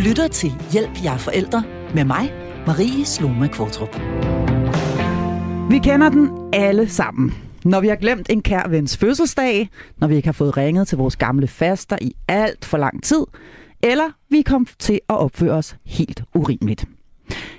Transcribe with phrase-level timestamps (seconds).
[0.00, 2.32] lytter til Hjælp jer forældre med mig,
[2.66, 3.94] Marie Sloma Kvartrup.
[5.70, 7.34] Vi kender den alle sammen.
[7.64, 10.98] Når vi har glemt en kær vens fødselsdag, når vi ikke har fået ringet til
[10.98, 13.24] vores gamle faster i alt for lang tid,
[13.82, 16.84] eller vi kom til at opføre os helt urimeligt.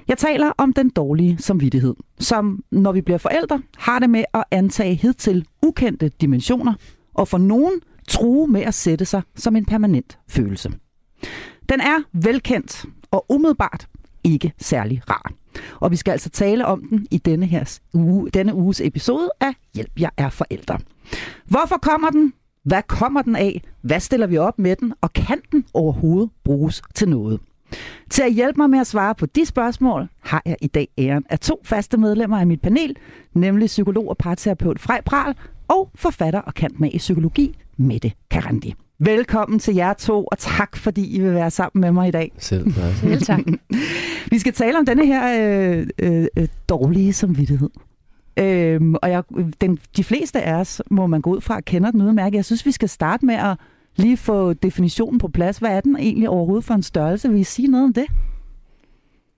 [0.07, 4.43] Jeg taler om den dårlige samvittighed, som når vi bliver forældre, har det med at
[4.51, 6.73] antage hidtil ukendte dimensioner,
[7.13, 10.71] og for nogen true med at sætte sig som en permanent følelse.
[11.71, 13.87] Den er velkendt og umiddelbart
[14.23, 15.31] ikke særlig rar.
[15.79, 19.53] Og vi skal altså tale om den i denne, her uge, denne uges episode af
[19.75, 20.79] Hjælp, jeg er forældre.
[21.45, 22.33] Hvorfor kommer den?
[22.63, 23.61] Hvad kommer den af?
[23.81, 24.93] Hvad stiller vi op med den?
[25.01, 27.39] Og kan den overhovedet bruges til noget?
[28.09, 31.25] Til at hjælpe mig med at svare på de spørgsmål, har jeg i dag æren
[31.29, 32.95] af to faste medlemmer af mit panel,
[33.33, 35.35] nemlig psykolog og parterapeut Frej Pral
[35.71, 38.75] og forfatter og kant med i psykologi, Mette Karandi.
[38.99, 42.31] Velkommen til jer to, og tak fordi I vil være sammen med mig i dag.
[42.37, 42.93] Selv tak.
[43.01, 43.39] Selv tak.
[44.29, 47.69] Vi skal tale om denne her øh, øh, øh, dårlige samvittighed.
[48.39, 49.23] Øhm, og jeg,
[49.61, 52.35] den, de fleste af os, må man gå ud fra, kender den udmærket.
[52.35, 53.57] Jeg synes, vi skal starte med at
[53.95, 55.57] lige få definitionen på plads.
[55.57, 57.29] Hvad er den egentlig overhovedet for en størrelse?
[57.29, 58.05] Vil I sige noget om det?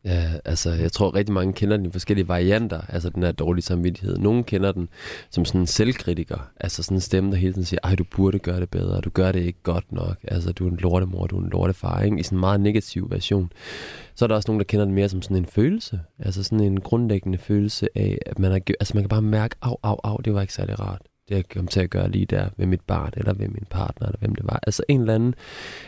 [0.05, 3.63] Ja, altså, jeg tror rigtig mange kender den i forskellige varianter, altså den her dårlige
[3.63, 4.17] samvittighed.
[4.17, 4.89] Nogle kender den
[5.29, 8.39] som sådan en selvkritiker, altså sådan en stemme, der hele tiden siger, ej, du burde
[8.39, 11.37] gøre det bedre, du gør det ikke godt nok, altså du er en lortemor, du
[11.37, 12.19] er en lortefar, ikke?
[12.19, 13.51] i sådan en meget negativ version.
[14.15, 16.59] Så er der også nogen, der kender den mere som sådan en følelse, altså sådan
[16.59, 20.17] en grundlæggende følelse af, at man, har, altså man kan bare mærke, au, au, au,
[20.25, 22.81] det var ikke særlig rart det jeg kom til at gøre lige der ved mit
[22.81, 24.59] barn, eller ved min partner, eller hvem det var.
[24.63, 25.35] Altså en eller anden...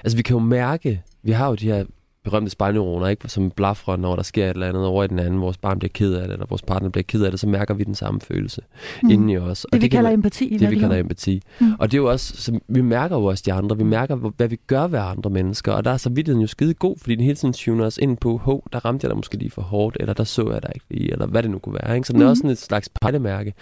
[0.04, 1.86] Altså vi kan jo mærke, vi har jo de her
[2.26, 3.30] berømte spejlneuroner, ikke?
[3.30, 5.92] som blaffer, når der sker et eller andet over i den anden, vores barn bliver
[5.94, 8.22] ked af det, eller vores partner bliver ked af det, så mærker vi den samme
[8.22, 8.62] følelse
[9.04, 9.10] mm.
[9.10, 9.66] inden i os.
[9.66, 10.58] Og det, vi kalder man, empati.
[10.58, 11.42] Det, vi kalder empati.
[11.60, 11.74] Mm.
[11.80, 14.48] Og det er jo også, så vi mærker jo også de andre, vi mærker, hvad
[14.48, 17.24] vi gør ved andre mennesker, og der er så vidtigheden jo skide god, fordi den
[17.24, 19.98] hele tiden tuner os ind på, hov, der ramte jeg dig måske lige for hårdt,
[20.00, 21.96] eller der så jeg dig ikke lige, eller hvad det nu kunne være.
[21.96, 22.08] Ikke?
[22.08, 22.26] Så den mm.
[22.26, 23.54] er også sådan et slags pejlemærke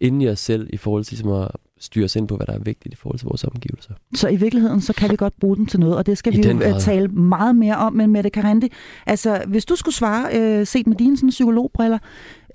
[0.00, 1.48] inden i os selv, i forhold til ligesom at
[1.82, 3.94] styre os ind på, hvad der er vigtigt i forhold til vores omgivelser.
[4.14, 6.36] Så i virkeligheden, så kan vi godt bruge den til noget, og det skal I
[6.36, 6.80] vi jo grad.
[6.80, 8.68] tale meget mere om, men Mette Karandi,
[9.06, 11.98] altså hvis du skulle svare, øh, set med dine sådan, psykologbriller,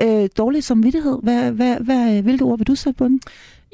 [0.02, 3.22] øh, dårlig samvittighed, hvad, hvad, hvad, hvilke ord vil du sætte på den?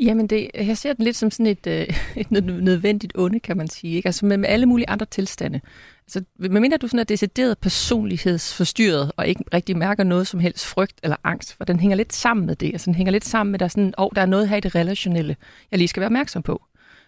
[0.01, 1.85] Jamen, det, jeg ser den lidt som sådan et, øh,
[2.21, 3.95] et nødvendigt onde, kan man sige.
[3.95, 4.07] Ikke?
[4.07, 5.61] Altså med, med alle mulige andre tilstande.
[6.05, 10.99] Altså, medmindre du sådan er decideret personlighedsforstyrret, og ikke rigtig mærker noget som helst frygt
[11.03, 12.67] eller angst, for den hænger lidt sammen med det.
[12.67, 14.75] Altså, den hænger lidt sammen med, der, sådan, oh, der er noget her i det
[14.75, 15.35] relationelle,
[15.71, 16.61] jeg lige skal være opmærksom på.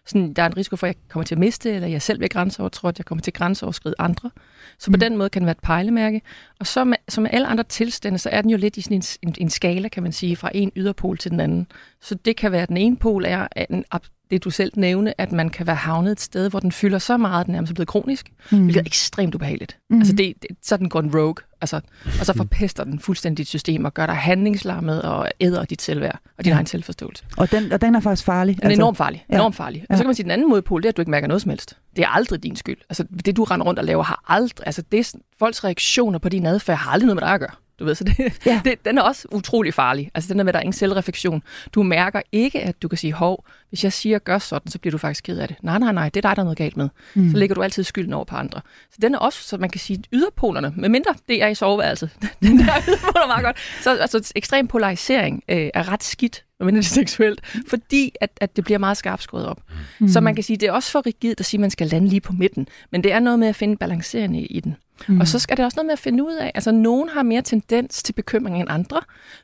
[0.05, 2.17] Sådan, der er en risiko for, at jeg kommer til at miste, eller jeg selv
[2.17, 4.31] bliver grænseovertrådt, jeg kommer til at grænseoverskride andre.
[4.79, 4.99] Så på mm.
[4.99, 6.21] den måde kan den være et pejlemærke.
[6.59, 8.97] Og så med, som med alle andre tilstande, så er den jo lidt i sådan
[8.97, 11.67] en, en, en skala, kan man sige, fra en yderpol til den anden.
[12.01, 13.85] Så det kan være, at den ene pol er en
[14.31, 17.17] det du selv nævne, at man kan være havnet et sted, hvor den fylder så
[17.17, 18.63] meget, at den er blevet kronisk, mm.
[18.63, 19.77] hvilket er ekstremt ubehageligt.
[19.89, 19.97] Mm.
[19.97, 21.81] Altså det, det, så den går en rogue, altså,
[22.19, 26.19] og så forpester den fuldstændig dit system og gør dig handlingslammet og æder dit selvværd
[26.37, 26.55] og din ja.
[26.55, 27.23] egen selvforståelse.
[27.37, 28.55] Og den, og den er faktisk farlig?
[28.55, 29.25] Den er altså, enormt farlig.
[29.29, 29.35] Ja.
[29.35, 29.85] Enormt farlig.
[29.89, 31.27] Og så kan man sige, at den anden modpol, det er, at du ikke mærker
[31.27, 31.77] noget som helst.
[31.95, 32.77] Det er aldrig din skyld.
[32.89, 34.67] Altså det, du render rundt og laver, har aldrig...
[34.67, 37.55] Altså det, folks reaktioner på din adfærd har aldrig noget med dig at gøre.
[37.79, 38.61] Du ved, så det, ja.
[38.65, 40.11] det, den er også utrolig farlig.
[40.13, 41.43] Altså den der med, at der er ingen selvreflektion.
[41.73, 44.91] Du mærker ikke, at du kan sige, hov, hvis jeg siger, gør sådan, så bliver
[44.91, 45.57] du faktisk ked af det.
[45.61, 46.89] Nej, nej, nej, det er dig, der er noget galt med.
[47.13, 47.31] Mm.
[47.31, 48.61] Så lægger du altid skylden over på andre.
[48.91, 52.09] Så den er også, så man kan sige, yderpolerne, med mindre det er i soveværelset.
[52.41, 53.57] den der yderpoler meget godt.
[53.81, 58.55] Så altså, ekstrem polarisering øh, er ret skidt men det er seksuelt, fordi at, at
[58.55, 59.61] det bliver meget skarpt skåret op.
[59.99, 60.07] Mm.
[60.07, 62.07] Så man kan sige, det er også for rigidt at sige, at man skal lande
[62.07, 64.75] lige på midten, men det er noget med at finde balancerende i den.
[65.07, 65.19] Mm.
[65.19, 67.41] Og så skal det også noget med at finde ud af, altså nogen har mere
[67.41, 69.01] tendens til bekymring end andre,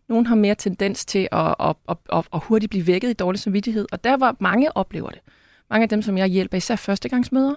[0.09, 3.39] nogen har mere tendens til at, at, at, at, at hurtigt blive vækket i dårlig
[3.39, 5.19] samvittighed, og der var mange oplever det.
[5.69, 7.55] Mange af dem, som jeg hjælper, især førstegangsmøder,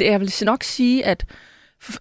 [0.00, 1.24] jeg vil nok sige, at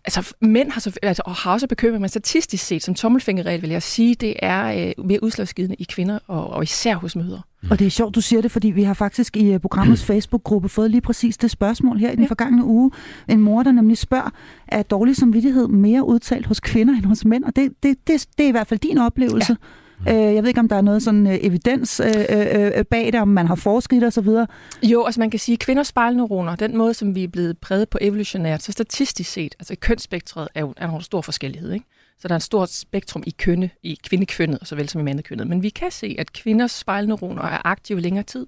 [0.06, 3.84] altså, mænd har, så, altså, har også bekymring, men statistisk set, som tommelfingerregel, vil jeg
[3.84, 7.42] sige, det er øh, mere udslagsgivende i kvinder, og, og især hos mødre.
[7.64, 7.72] Mm.
[7.72, 10.70] Og det er sjovt, du siger det, fordi vi har faktisk i uh, programmets Facebook-gruppe
[10.70, 12.30] fået lige præcis det spørgsmål her i den ja.
[12.30, 12.92] forgangne uge.
[13.30, 14.30] En mor, der nemlig spørger,
[14.68, 17.44] er dårlig samvittighed mere udtalt hos kvinder end hos mænd?
[17.44, 19.58] Og det, det, det, det er i hvert fald din oplevelse.
[19.62, 19.68] Ja.
[20.10, 23.06] Øh, jeg ved ikke, om der er noget sådan øh, evidens øh, øh, øh bag
[23.06, 24.48] det, om man har forsket og så videre.
[24.84, 27.90] Jo, altså man kan sige, at kvinders spejlneuroner, den måde, som vi er blevet præget
[27.90, 31.72] på evolutionært, så statistisk set, altså kønsspektret er jo er en stor forskellighed.
[31.74, 31.86] Ikke?
[32.20, 35.48] Så der er et stort spektrum i kønne, i kvindekønnet, og såvel som i mandekønnet.
[35.48, 38.48] Men vi kan se, at kvinders spejlneuroner er aktive længere tid.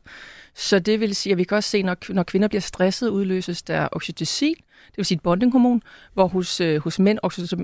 [0.56, 3.64] Så det vil sige, at vi kan også se, når, når kvinder bliver stresset, udløses
[3.64, 4.56] der oxytocin,
[4.88, 5.82] det vil sige et bondinghormon,
[6.14, 7.20] hvor hos, øh, hos mænd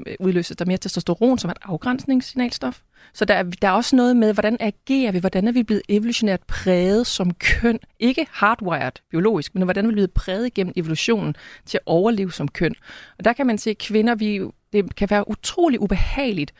[0.08, 2.80] øh, udløses der mere testosteron, som er et afgrænsningssignalstof.
[3.14, 5.82] Så der er, der er også noget med, hvordan agerer vi, hvordan er vi blevet
[5.90, 7.80] evolutionært præget som køn.
[8.00, 12.48] Ikke hardwired biologisk, men hvordan er vi blevet præget gennem evolutionen til at overleve som
[12.48, 12.76] køn.
[13.18, 14.42] Og der kan man se, at kvinder, vi,
[14.74, 16.54] det kan være utrolig ubehageligt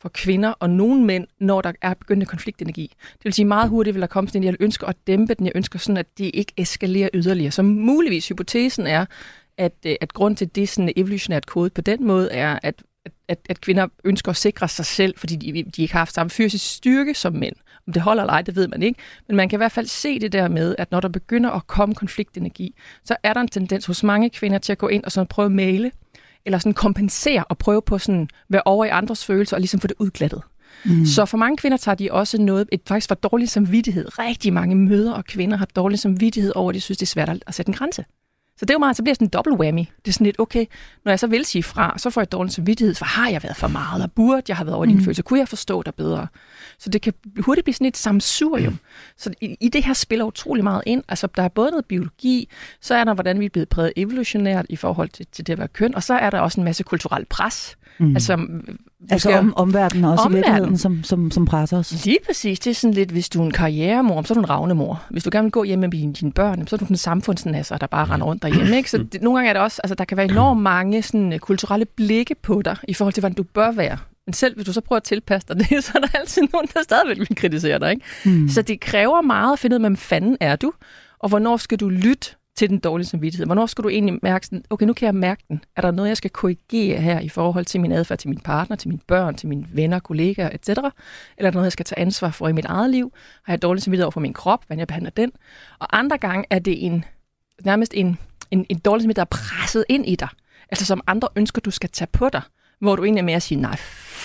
[0.00, 2.94] for kvinder og nogle mænd, når der er begyndende konfliktenergi.
[3.12, 5.46] Det vil sige meget hurtigt vil der komme sådan en, jeg ønsker at dæmpe den,
[5.46, 7.50] jeg ønsker sådan, at det ikke eskalerer yderligere.
[7.50, 9.06] Så muligvis hypotesen er,
[9.58, 12.82] at, øh, at grund til det sådan evolutionært kode på den måde er, at,
[13.28, 16.30] at, at kvinder ønsker at sikre sig selv, fordi de, de ikke har haft samme
[16.30, 17.56] fysisk styrke som mænd.
[17.86, 19.00] Om det holder eller ej, det ved man ikke.
[19.28, 21.66] Men man kan i hvert fald se det der med, at når der begynder at
[21.66, 22.74] komme konfliktenergi,
[23.04, 25.46] så er der en tendens hos mange kvinder til at gå ind og sådan prøve
[25.46, 25.90] at male,
[26.44, 29.86] eller sådan kompensere og prøve på sådan være over i andres følelser og ligesom få
[29.86, 30.42] det udglattet.
[30.84, 31.06] Mm.
[31.06, 34.18] Så for mange kvinder tager de også noget, et faktisk for dårlig samvittighed.
[34.18, 37.42] Rigtig mange møder og kvinder har dårlig samvittighed over, at de synes, det er svært
[37.46, 38.04] at sætte en grænse.
[38.58, 39.80] Så det er jo meget, så bliver det sådan en dobbelt whammy.
[39.80, 40.66] Det er sådan lidt, okay,
[41.04, 43.56] når jeg så vil sige fra, så får jeg dårlig samvittighed, for har jeg været
[43.56, 45.00] for meget, og burde jeg have været over mm.
[45.00, 46.26] følelse, kunne jeg forstå dig bedre?
[46.78, 48.72] Så det kan hurtigt blive sådan et samsurium.
[48.72, 48.78] Mm.
[49.16, 51.02] Så i, i det her spiller utrolig meget ind.
[51.08, 52.48] Altså, der er både noget biologi,
[52.80, 55.58] så er der, hvordan vi er blevet præget evolutionært i forhold til, til det at
[55.58, 57.76] være køn, og så er der også en masse kulturelt pres.
[57.98, 58.16] Mm.
[58.16, 58.36] Altså,
[59.10, 60.44] altså om, omverdenen også omverden.
[60.44, 62.04] i virkeligheden, som, som, som presser os.
[62.04, 62.60] Lige præcis.
[62.60, 65.02] Det er sådan lidt, hvis du er en karrieremor, så er du en ravne mor.
[65.10, 67.76] Hvis du gerne vil gå hjem med dine, dine børn, så er du en samfundsnasser,
[67.76, 68.76] der bare render rundt derhjemme.
[68.76, 68.90] Ikke?
[68.90, 71.38] Så det, nogle gange er det også, altså der kan være enormt mange sådan, øh,
[71.38, 73.98] kulturelle blikke på dig, i forhold til, hvordan du bør være.
[74.26, 76.68] Men selv hvis du så prøver at tilpasse dig det, så er der altid nogen,
[76.74, 77.90] der stadigvæk vil kritisere dig.
[77.90, 78.04] Ikke?
[78.24, 78.48] Mm.
[78.48, 80.72] Så det kræver meget at finde ud af, hvem fanden er du,
[81.18, 83.46] og hvornår skal du lytte til den dårlige samvittighed?
[83.46, 85.64] Hvornår skal du egentlig mærke sådan, okay, nu kan jeg mærke den.
[85.76, 88.76] Er der noget, jeg skal korrigere her i forhold til min adfærd til min partner,
[88.76, 90.68] til mine børn, til mine venner, kollegaer, etc.?
[90.68, 90.90] Eller
[91.38, 93.12] er der noget, jeg skal tage ansvar for i mit eget liv?
[93.44, 94.64] Har jeg dårlig samvittighed over for min krop?
[94.66, 95.32] Hvordan jeg behandler den?
[95.78, 97.04] Og andre gange er det en,
[97.64, 98.18] nærmest en,
[98.50, 100.28] en, en dårlig samvittighed, der er presset ind i dig.
[100.70, 102.42] Altså som andre ønsker, du skal tage på dig.
[102.80, 103.76] Hvor du egentlig er med at sige, nej,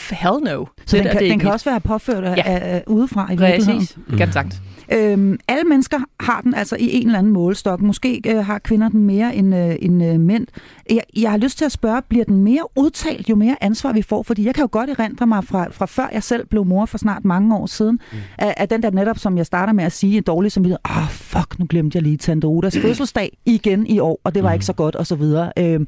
[0.10, 0.66] hell no.
[0.86, 2.44] Så det den, kan, det den kan også være påført ja.
[2.46, 4.18] af, udefra i Præcis, virkeligheden.
[4.18, 4.62] Præcis, sagt.
[4.92, 7.82] Øhm, alle mennesker har den altså i en eller anden målestok.
[7.82, 10.48] Måske øh, har kvinder den mere end, øh, end øh, mænd.
[10.90, 14.02] Jeg, jeg har lyst til at spørge, bliver den mere udtalt, jo mere ansvar vi
[14.02, 14.24] får?
[14.24, 16.98] Fordi jeg kan jo godt erindre mig fra, fra før jeg selv blev mor for
[16.98, 18.18] snart mange år siden, mm.
[18.38, 20.98] at, at den der netop, som jeg starter med at sige, dårlig som vi ah,
[20.98, 24.50] oh, fuck, nu glemte jeg lige Tante Odas fødselsdag igen i år, og det var
[24.50, 24.54] mm.
[24.54, 25.52] ikke så godt, og så videre.
[25.60, 25.88] Øhm,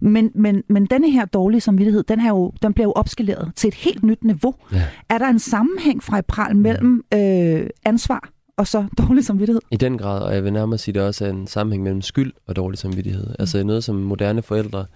[0.00, 3.68] men, men, men denne her dårlige samvittighed, den, her jo, den bliver jo opskaleret til
[3.68, 4.54] et helt nyt niveau.
[4.72, 4.86] Ja.
[5.08, 9.60] Er der en sammenhæng fra i pral mellem øh, ansvar og så dårlig samvittighed.
[9.70, 12.02] I den grad, og jeg vil nærmere sige, at det også er en sammenhæng mellem
[12.02, 13.26] skyld og dårlig samvittighed.
[13.26, 13.34] Mm.
[13.38, 14.86] Altså noget, som moderne forældre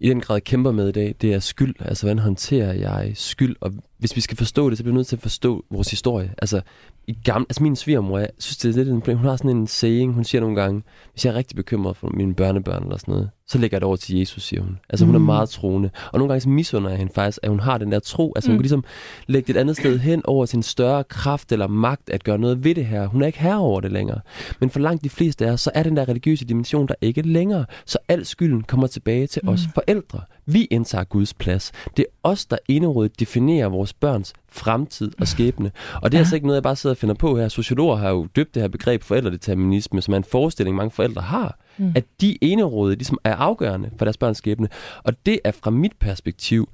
[0.00, 1.74] i den grad kæmper med i dag, det er skyld.
[1.80, 3.56] Altså, hvordan håndterer jeg skyld?
[3.60, 6.34] Og hvis vi skal forstå det, så bliver vi nødt til at forstå vores historie.
[6.38, 6.60] Altså,
[7.06, 9.66] i gamle, altså min svigermor, jeg synes, det er lidt en Hun har sådan en
[9.66, 10.82] saying, hun siger nogle gange,
[11.12, 13.86] hvis jeg er rigtig bekymret for mine børnebørn eller sådan noget, så lægger jeg det
[13.86, 14.78] over til Jesus, siger hun.
[14.88, 15.22] Altså hun mm.
[15.22, 15.90] er meget troende.
[16.12, 18.32] Og nogle gange så misunder jeg hende faktisk, at hun har den der tro.
[18.36, 18.52] Altså mm.
[18.52, 18.84] hun kan ligesom
[19.26, 22.64] lægge det et andet sted hen over sin større kraft eller magt at gøre noget
[22.64, 23.06] ved det her.
[23.06, 24.20] Hun er ikke her over det længere.
[24.60, 27.22] Men for langt de fleste af os, så er den der religiøse dimension der ikke
[27.22, 27.64] længere.
[27.86, 29.48] Så al skylden kommer tilbage til mm.
[29.48, 30.20] os forældre.
[30.46, 31.72] Vi indtager Guds plads.
[31.96, 35.70] Det er os, der inderådet definerer vores børns fremtid og skæbne.
[36.02, 36.22] Og det er ja.
[36.22, 37.48] altså ikke noget, jeg bare sidder og finder på her.
[37.48, 41.58] Sociologer har jo døbt det her begreb forældredeterminisme, som er en forestilling, mange forældre har,
[41.78, 41.92] mm.
[41.96, 44.68] at de eneråde ligesom er afgørende for deres børns skæbne.
[45.02, 46.68] Og det er fra mit perspektiv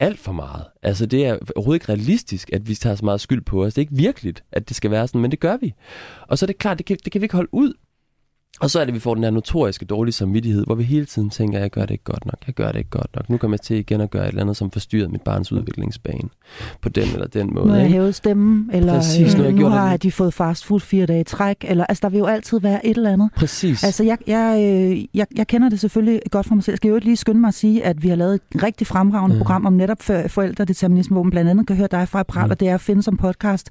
[0.00, 0.64] alt for meget.
[0.82, 3.74] Altså det er overhovedet ikke realistisk, at vi tager så meget skyld på os.
[3.74, 5.74] Det er ikke virkeligt, at det skal være sådan, men det gør vi.
[6.28, 7.72] Og så er det klart, det kan, det kan vi ikke holde ud.
[8.60, 11.06] Og så er det, at vi får den her notoriske dårlige samvittighed, hvor vi hele
[11.06, 13.30] tiden tænker, at jeg gør det ikke godt nok, jeg gør det ikke godt nok.
[13.30, 16.28] Nu kommer jeg til igen at gøre et eller andet, som forstyrrer mit barns udviklingsbane
[16.80, 17.70] på den eller den måde.
[17.70, 21.20] Har jeg hævet stemmen, eller Præcis, øh, nu har de fået fast food fire dage
[21.20, 23.30] i træk, eller altså der vil jo altid være et eller andet.
[23.36, 23.84] Præcis.
[23.84, 26.72] Altså jeg, jeg, øh, jeg, jeg kender det selvfølgelig godt for mig selv.
[26.72, 29.36] Jeg skal jo lige skynde mig at sige, at vi har lavet et rigtig fremragende
[29.36, 29.42] ja.
[29.42, 32.50] program om netop for forældredeterminisme, hvor man blandt andet kan høre dig fra Pral, ja.
[32.50, 33.70] og det er at finde som podcast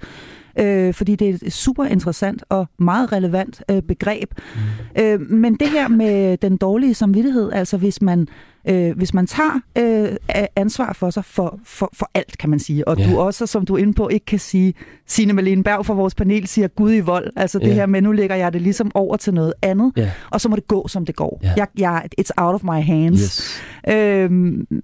[0.60, 4.34] øh, fordi det er et super interessant og meget relevant øh, begreb.
[4.56, 5.02] Mm.
[5.02, 8.28] Øh, men det her med den dårlige samvittighed, altså hvis man
[8.68, 10.16] øh, hvis man tager øh,
[10.56, 13.12] ansvar for sig for, for, for alt, kan man sige, og yeah.
[13.12, 14.74] du også, som du er inde på, ikke kan sige,
[15.08, 17.76] Signe Malene Berg fra vores panel siger Gud i vold, altså det yeah.
[17.76, 20.10] her med, nu lægger jeg det ligesom over til noget andet, yeah.
[20.30, 21.42] og så må det gå, som det går.
[21.46, 21.54] Yeah.
[21.58, 23.20] Jeg, jeg, it's out of my hands.
[23.20, 23.62] Yes.
[23.90, 24.32] Øh,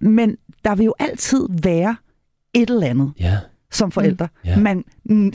[0.02, 1.96] men der vil jo altid være
[2.54, 3.14] et eller andet.
[3.22, 3.38] Yeah
[3.76, 4.28] som forældre.
[4.44, 4.50] Mm.
[4.50, 4.62] Yeah.
[4.62, 4.84] Man,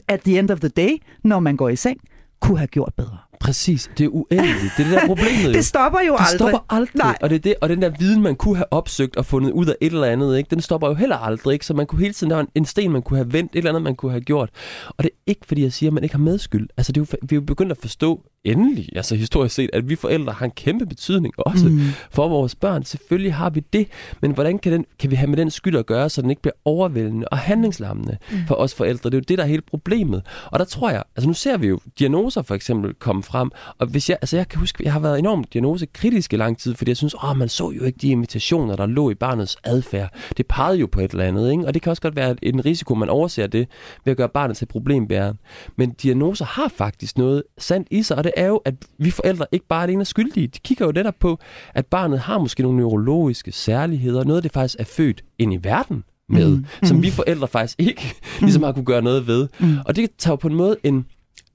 [0.08, 0.90] at the end of the day,
[1.24, 2.00] når man går i seng,
[2.40, 3.16] kunne have gjort bedre.
[3.40, 4.72] Præcis, det er uendeligt.
[4.76, 5.52] Det er det der problemet jo.
[5.58, 6.38] Det stopper jo det aldrig.
[6.38, 6.96] stopper aldrig.
[6.96, 7.16] Nej.
[7.20, 9.66] Og, det er det, og den der viden, man kunne have opsøgt og fundet ud
[9.66, 10.50] af et eller andet, ikke?
[10.50, 11.52] den stopper jo heller aldrig.
[11.52, 11.66] Ikke?
[11.66, 13.58] Så man kunne hele tiden, der var en, en sten, man kunne have vendt, et
[13.58, 14.50] eller andet, man kunne have gjort.
[14.88, 16.68] Og det er ikke, fordi jeg siger, at man ikke har medskyld.
[16.76, 19.88] Altså, det er jo, vi er jo begyndt at forstå endelig, altså historisk set, at
[19.88, 21.80] vi forældre har en kæmpe betydning også mm.
[22.10, 22.84] for vores børn.
[22.84, 23.88] Selvfølgelig har vi det,
[24.22, 26.42] men hvordan kan, den, kan vi have med den skyld at gøre, så den ikke
[26.42, 28.38] bliver overvældende og handlingslammende mm.
[28.48, 29.10] for os forældre?
[29.10, 30.22] Det er jo det, der er hele problemet.
[30.46, 33.86] Og der tror jeg, altså nu ser vi jo diagnoser for eksempel komme frem, og
[33.86, 36.90] hvis jeg, altså jeg kan huske, jeg har været enormt diagnosekritisk i lang tid, fordi
[36.90, 40.14] jeg synes, åh, man så jo ikke de invitationer, der lå i barnets adfærd.
[40.36, 41.66] Det pegede jo på et eller andet, ikke?
[41.66, 43.68] og det kan også godt være en risiko, man overser det
[44.04, 45.38] ved at gøre barnet til problembæreren.
[45.76, 49.46] Men diagnoser har faktisk noget sandt i sig, og det er jo, at vi forældre
[49.52, 50.46] ikke bare er alene skyldige.
[50.46, 51.38] De kigger jo netop på,
[51.74, 56.04] at barnet har måske nogle neurologiske særligheder, noget det faktisk er født ind i verden
[56.28, 56.64] med, mm.
[56.82, 59.48] som vi forældre faktisk ikke ligesom har kunne gøre noget ved.
[59.60, 59.76] Mm.
[59.86, 61.06] Og det tager jo på en måde en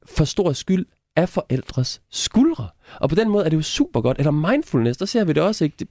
[0.05, 2.67] for stor skyld af forældres skuldre.
[2.99, 4.17] Og på den måde er det jo super godt.
[4.17, 5.75] Eller mindfulness, der ser vi det også, ikke?
[5.79, 5.87] Det,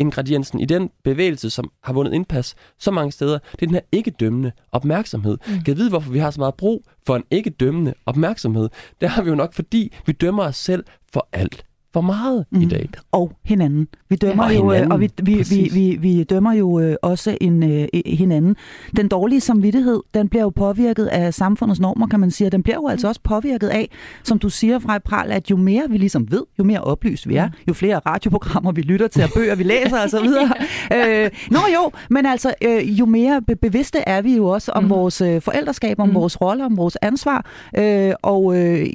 [0.00, 3.80] hovedingrediensen i den bevægelse, som har vundet indpas så mange steder, det er den her
[3.92, 5.38] ikke-dømmende opmærksomhed.
[5.46, 5.62] Mm.
[5.62, 8.68] Kan vide, hvorfor vi har så meget brug for en ikke-dømmende opmærksomhed?
[9.00, 12.60] Det har vi jo nok, fordi vi dømmer os selv for alt for meget mm.
[12.60, 12.88] i dag.
[13.12, 13.88] Og hinanden.
[14.08, 15.74] Vi dømmer Og jo, øh, hinanden, og vi, vi, vi, præcis.
[15.74, 18.56] vi, vi dømmer jo øh, også en, øh, hinanden.
[18.96, 22.76] Den dårlige samvittighed, den bliver jo påvirket af samfundets normer, kan man sige, den bliver
[22.76, 23.90] jo altså også påvirket af,
[24.22, 27.36] som du siger fra Pral, at jo mere vi ligesom ved, jo mere oplyst vi
[27.36, 30.28] er, jo flere radioprogrammer vi lytter til, og bøger vi læser osv.
[30.96, 34.84] øh, nå jo, men altså, øh, jo mere be- bevidste er vi jo også om
[34.84, 34.90] mm.
[34.90, 36.14] vores øh, forældreskab, om mm.
[36.14, 37.46] vores roller, om vores ansvar,
[37.78, 38.86] øh, og øh,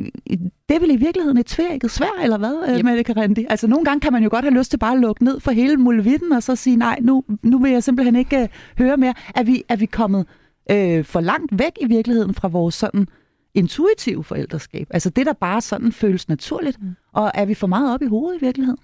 [0.69, 2.77] det er vel i virkeligheden et tvækket svær, eller hvad, yep.
[2.77, 2.86] Yep.
[2.86, 3.45] Mette Karandi?
[3.50, 5.51] Altså, nogle gange kan man jo godt have lyst til bare at lukke ned for
[5.51, 9.13] hele muligheden, og så sige, nej, nu, nu vil jeg simpelthen ikke uh, høre mere.
[9.36, 10.25] Er vi, er vi kommet
[10.72, 13.07] øh, for langt væk i virkeligheden fra vores sådan
[13.53, 14.88] intuitive forældreskab?
[14.89, 16.81] Altså det, der bare sådan føles naturligt.
[16.81, 16.95] Mm.
[17.13, 18.79] Og er vi for meget op i hovedet i virkeligheden?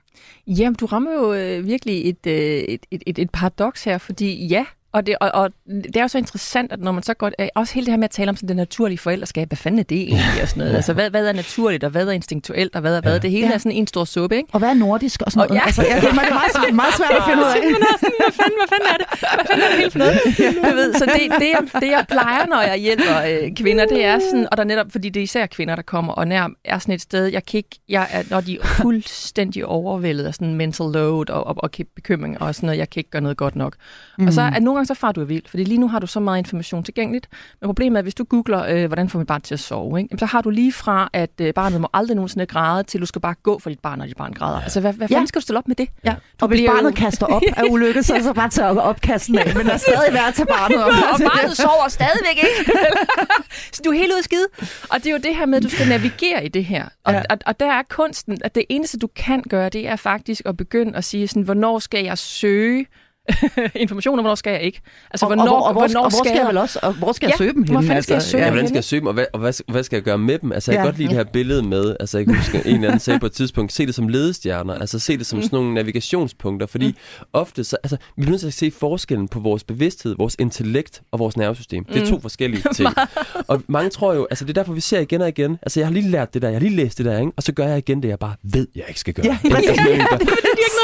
[0.48, 4.48] Jamen, du rammer jo øh, virkelig et, øh, et, et, et, et paradoks her, fordi
[4.48, 5.50] ja, og det, og, og
[5.84, 7.34] det er jo så interessant, at når man så godt...
[7.40, 9.80] Øh, også hele det her med at tale om sådan det naturlige forældreskab, hvad fanden
[9.80, 10.42] er det egentlig?
[10.42, 10.76] Og sådan noget.
[10.76, 13.20] Altså, hvad, hvad er naturligt, og hvad er instinktuelt, og hvad er hvad?
[13.20, 13.54] Det hele Ja.
[13.54, 14.50] er sådan en stor suppe, ikke?
[14.54, 15.60] Og hvad er nordisk og sådan Og noget?
[15.62, 15.66] ja.
[15.66, 17.58] Altså, ja, det er meget, meget, meget svært at finde ud af.
[17.58, 19.08] Er sådan, hvad fanden, hvad fanden er det?
[19.20, 20.20] Hvad fanden er det helt for noget?
[20.72, 24.06] Du ved, så det, det, jeg, det, jeg plejer, når jeg hjælper øh, kvinder, det
[24.06, 26.48] er sådan, og der er netop, fordi det er især kvinder, der kommer og nær
[26.66, 30.34] er sådan et sted, jeg kan ikke, jeg er, når de er fuldstændig overvældet af
[30.34, 33.38] sådan mental load og, og, og bekymring og sådan noget, jeg kan ikke gøre noget
[33.38, 33.76] godt nok.
[34.18, 34.28] Mm.
[34.28, 36.08] Og så er nogle gange så far du er vild, fordi lige nu har du
[36.08, 37.28] så meget information tilgængeligt,
[37.62, 40.00] men problemet er, at hvis du googler, øh, hvordan får man barn til at sove,
[40.00, 40.08] ikke?
[40.12, 43.06] Jamen, så har du lige fra, at øh, barnet må aldrig nogensinde græde, til du
[43.06, 44.62] skal bare gå for dit barn, når dit barn græder.
[44.62, 45.16] Altså, hvad, hvad Ja.
[45.16, 45.88] fanden skal du stille op med det?
[46.06, 46.16] Ja.
[46.42, 48.68] Og hvis bliver jo- barnet kaster op af ulykke, så er det så bare tage
[48.82, 49.56] opkasten af.
[49.56, 50.92] Men der er stadig værd at tage barnet op.
[51.14, 52.72] og barnet sover stadigvæk ikke.
[53.74, 54.48] så du er helt ude af skide.
[54.90, 56.86] Og det er jo det her med, at du skal navigere i det her.
[57.06, 57.18] Og, Ja.
[57.18, 57.24] ja.
[57.30, 60.58] og, og der er kunsten, at det eneste, du kan gøre, det er faktisk at
[60.58, 62.86] begynde at sige, sådan, hvornår skal jeg søge
[63.76, 64.82] information, og hvornår skal jeg ikke?
[65.12, 66.48] Altså, Og, hvornår, og, og, hvor, hvornår og hvor skal jeg jeg...
[66.48, 67.88] vel også, og hvor skal jeg Ja, søge dem hvor henne?
[67.88, 68.78] fanden skal jeg søge Ja, Ja, hvordan skal ja.
[68.78, 70.52] jeg søge dem, og hvad, og hvad, hvad skal jeg gøre med dem?
[70.52, 70.88] Altså, jeg kan Ja.
[70.90, 73.26] godt lide det her billede med, altså, jeg kan huske, en eller anden sagde på
[73.26, 76.96] et tidspunkt, se det som ledestjerner, altså se det som sådan nogle navigationspunkter, fordi
[77.34, 81.02] ofte så, altså, vi bliver nødt til at se forskellen på vores bevidsthed, vores intellekt
[81.12, 81.86] og vores nervesystem.
[81.86, 82.90] Det er to forskellige ting.
[83.48, 85.88] og mange tror jo, altså det er derfor, vi ser igen og igen, altså jeg
[85.88, 87.32] har lige lært det der, jeg har lige læst det der, ikke?
[87.38, 89.26] og så gør jeg igen det, jeg bare ved, jeg ikke skal gøre.
[89.26, 89.70] Ja, præcis.
[89.70, 90.06] Altså, Det er ikke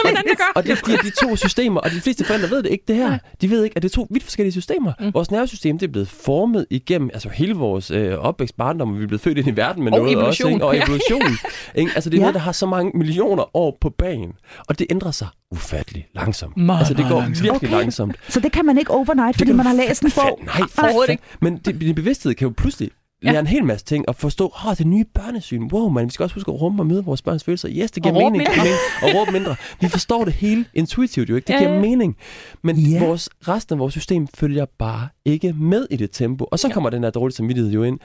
[0.03, 0.47] noget at gøre.
[0.55, 2.83] og det er fordi, at de to systemer, og de fleste forældre ved det ikke
[2.87, 3.17] det her.
[3.41, 4.93] De ved ikke, at det er to vidt forskellige systemer.
[4.99, 5.13] Mm.
[5.13, 9.03] Vores nervesystem, det er blevet formet igennem altså hele vores øh, opvækst, barndom, og vi
[9.03, 10.61] er blevet født ind i verden med Og noget evolution.
[10.61, 10.73] også.
[10.73, 10.83] Ikke?
[10.85, 11.37] Og evolution.
[11.81, 11.91] ikke?
[11.95, 12.23] Altså det er Ja.
[12.23, 14.31] noget, der har så mange millioner år på banen.
[14.67, 16.57] Og det ændrer sig ufattelig langsomt.
[16.57, 17.43] Meget, altså det går langsomt.
[17.43, 17.79] virkelig Okay.
[17.79, 18.15] langsomt.
[18.29, 20.39] Så det kan man ikke overnight, fordi man har læst en bog.
[20.45, 21.23] Nej, Overhovedet ikke.
[21.41, 22.89] Men det, din bevidsthed kan jo pludselig
[23.23, 23.31] Ja.
[23.31, 25.69] lære en hel masse ting og forstå, åh, det nye børnesyn.
[25.73, 27.69] Wow, man, vi skal også huske at rumme og møde vores børns følelser.
[27.71, 28.37] Yes, det giver Og mening.
[28.37, 28.53] mindre.
[29.03, 29.55] Og råbe mindre.
[29.81, 31.47] Vi forstår det hele intuitivt jo ikke.
[31.47, 31.81] Det Ja, giver ja.
[31.81, 32.17] mening.
[32.63, 33.05] Men Ja.
[33.05, 36.45] vores, resten af vores system følger bare ikke med i det tempo.
[36.51, 36.73] Og så Ja.
[36.73, 37.99] kommer den her dårlige samvittighed jo ind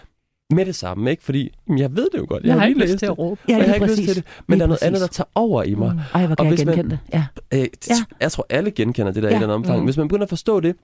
[0.54, 1.24] med det samme, ikke?
[1.24, 2.42] Fordi jamen, jeg ved det jo godt.
[2.42, 3.06] Jeg, Jeg har ikke lyst til det.
[3.06, 3.40] at råbe.
[3.48, 4.06] Ja, og jeg har ikke lyst præcis.
[4.06, 4.24] til det.
[4.46, 5.16] Men Lige der er noget andet, der præcis.
[5.16, 6.00] tager over i mig.
[6.14, 7.14] Ej, hvor Og kan jeg hvis man- genkende det.
[7.52, 7.58] Ja.
[7.58, 7.94] Øh, Ja.
[8.20, 9.34] Jeg tror, alle genkender det der ja.
[9.34, 9.42] i Ja.
[9.42, 9.78] andet omfang.
[9.78, 9.84] Mm.
[9.84, 10.76] Hvis man begynder at forstå det,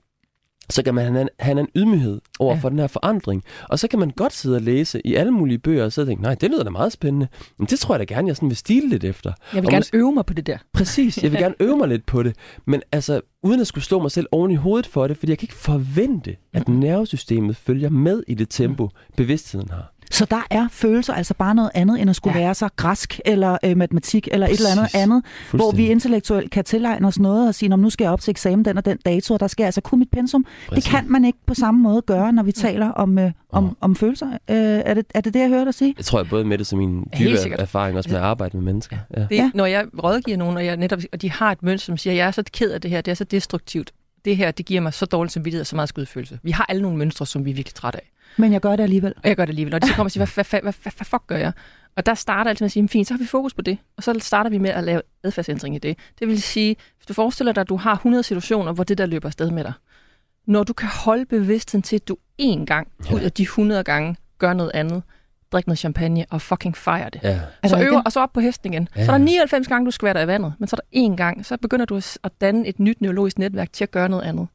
[0.69, 2.59] så kan man have en, have en ydmyghed over Ja.
[2.61, 3.43] for den her forandring.
[3.69, 6.23] Og så kan man godt sidde og læse i alle mulige bøger, og så tænke,
[6.23, 7.27] nej, det lyder da meget spændende.
[7.57, 9.33] Men det tror jeg da gerne, jeg sådan vil stile lidt efter.
[9.53, 10.57] Jeg vil Og gerne mås- øve mig på det der.
[10.73, 12.35] Præcis, jeg vil gerne øve mig lidt på det.
[12.65, 15.37] Men altså, uden at skulle slå mig selv oven i hovedet for det, fordi jeg
[15.37, 19.93] kan ikke forvente, at nervesystemet følger med i det tempo, bevidstheden har.
[20.11, 22.43] Så der er følelser altså bare noget andet, end at skulle ja.
[22.43, 24.65] være så græsk, eller øh, matematik, eller Præcis.
[24.65, 28.05] et eller andet andet, hvor vi intellektuelt kan tilegne os noget og sige, nu skal
[28.05, 30.11] jeg op til eksamen den og den dato, og der skal jeg altså kunne mit
[30.11, 30.45] pensum.
[30.67, 30.83] Præcis.
[30.83, 33.69] Det kan man ikke på samme måde gøre, når vi taler om, øh, om, ja.
[33.81, 34.27] om følelser.
[34.27, 35.93] Øh, er, det, er det det, jeg hørte dig sige?
[35.97, 38.65] Jeg tror, jeg både med det som min dybe erfaring, også med at arbejde med
[38.65, 38.97] mennesker.
[39.17, 39.21] Ja.
[39.21, 39.51] Det, ja.
[39.53, 42.27] Når jeg rådgiver nogen, og, jeg netop, og de har et mønster, som siger, jeg
[42.27, 43.91] er så ked af det her, det er så destruktivt.
[44.25, 46.39] Det her, det giver mig så dårlig samvittighed og så meget skudfølelse.
[46.43, 48.11] Vi har alle nogle mønstre, som vi er virkelig trætte af.
[48.37, 49.13] Men jeg gør det alligevel.
[49.23, 49.73] Og jeg gør det alligevel.
[49.73, 51.51] Og de så kommer og siger, hvad, hvad, hvad, hvad, hvad fuck gør jeg?
[51.95, 53.77] Og der starter altid med at sige, fint, så har vi fokus på det.
[53.97, 55.97] Og så starter vi med at lave adfærdsændring i det.
[56.19, 59.05] Det vil sige, hvis du forestiller dig, at du har 100 situationer, hvor det der
[59.05, 59.73] løber afsted med dig.
[60.47, 64.15] Når du kan holde bevidstheden til, at du én gang ud af de 100 gange
[64.37, 65.03] gør noget andet,
[65.51, 67.19] drik noget champagne og fucking fejre det.
[67.23, 67.39] Ja.
[67.67, 68.89] Så øver, og så op på hesten igen.
[68.95, 69.05] Ja.
[69.05, 71.45] Så er der 99 gange, du skvatter i vandet, men så er der én gang,
[71.45, 74.47] så begynder du at danne et nyt neurologisk netværk til at gøre noget andet.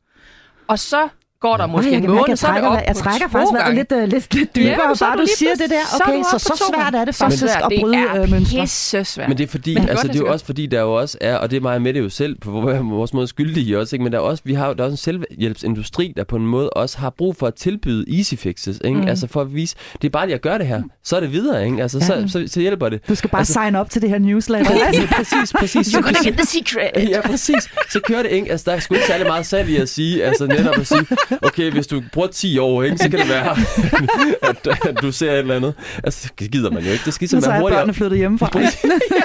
[0.69, 1.09] Og så
[1.47, 4.03] går der måske en måned, så er det op Jeg trækker faktisk været lidt, uh,
[4.03, 5.85] lidt, lidt dybere, ja, bare du siger det der.
[5.95, 8.61] Okay, så, så, så svært er det faktisk at bryde øh, mønstre.
[8.61, 9.29] Det er svært.
[9.29, 11.37] Men det er fordi, men altså, det er jo også fordi, der jo også er,
[11.37, 14.03] og det er meget med det jo selv, på vores måde skyldige også, ikke?
[14.03, 16.71] men der er også, vi har, der er også en selvhjælpsindustri, der på en måde
[16.71, 19.01] også har brug for at tilbyde easy fixes, ikke?
[19.01, 19.09] Mm.
[19.09, 21.33] altså for at vise, det er bare, at jeg gør det her, så er det
[21.33, 21.83] videre, ikke?
[21.83, 23.09] Altså, så, så, så, hjælper det.
[23.09, 24.73] Du skal bare altså, sign op til det her newsletter.
[24.87, 25.95] altså, præcis, præcis.
[25.95, 27.09] You're gonna get the secret.
[27.11, 27.69] ja, præcis.
[27.91, 28.51] Så kører det, ikke?
[28.51, 31.07] Altså, der er sgu ikke særlig meget salg i at sige, altså netop at sige,
[31.43, 33.57] okay, hvis du bruger 10 år, ikke, så kan det være,
[34.51, 35.75] at, at du ser et eller andet.
[36.05, 37.05] Altså, det gider man jo ikke.
[37.05, 37.75] Det skal ligesom være hurtigt.
[37.75, 38.51] Så er børnene flyttet hjemmefra.
[38.61, 38.69] ja,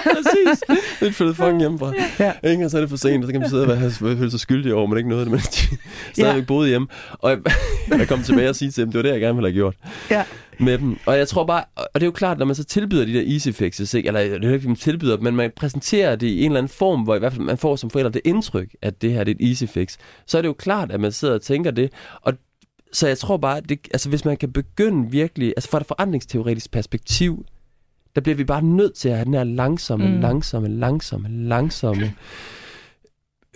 [0.04, 0.64] præcis.
[1.00, 1.94] Det er flyttet fucking hjemmefra.
[2.20, 2.50] Ja.
[2.50, 2.66] Ikke?
[2.66, 4.40] Og så er det for sent, og så kan man sidde og være, føle sig
[4.40, 5.78] skyldig over, men ikke noget af det, men de
[6.14, 6.46] stadigvæk ja.
[6.46, 6.88] boede hjemme.
[7.12, 7.40] Og jeg,
[8.00, 9.76] jeg kom tilbage og sige til dem, det var det, jeg gerne ville have gjort.
[10.12, 10.24] Ja
[10.60, 10.98] med dem.
[11.06, 13.34] Og jeg tror bare, og det er jo klart, når man så tilbyder de der
[13.34, 14.08] easy fixes, ikke?
[14.08, 17.02] eller det er ikke, man tilbyder, men man præsenterer det i en eller anden form,
[17.02, 19.36] hvor i hvert fald man får som forældre det indtryk, at det her det er
[19.40, 21.92] et easy fix, så er det jo klart, at man sidder og tænker det.
[22.22, 22.34] Og
[22.94, 26.72] så jeg tror bare, det, altså hvis man kan begynde virkelig, altså fra et forandringsteoretisk
[26.72, 27.46] perspektiv,
[28.16, 30.20] der bliver vi bare nødt til at have den her langsomme, mm.
[30.22, 32.14] langsomme, langsomme, langsomme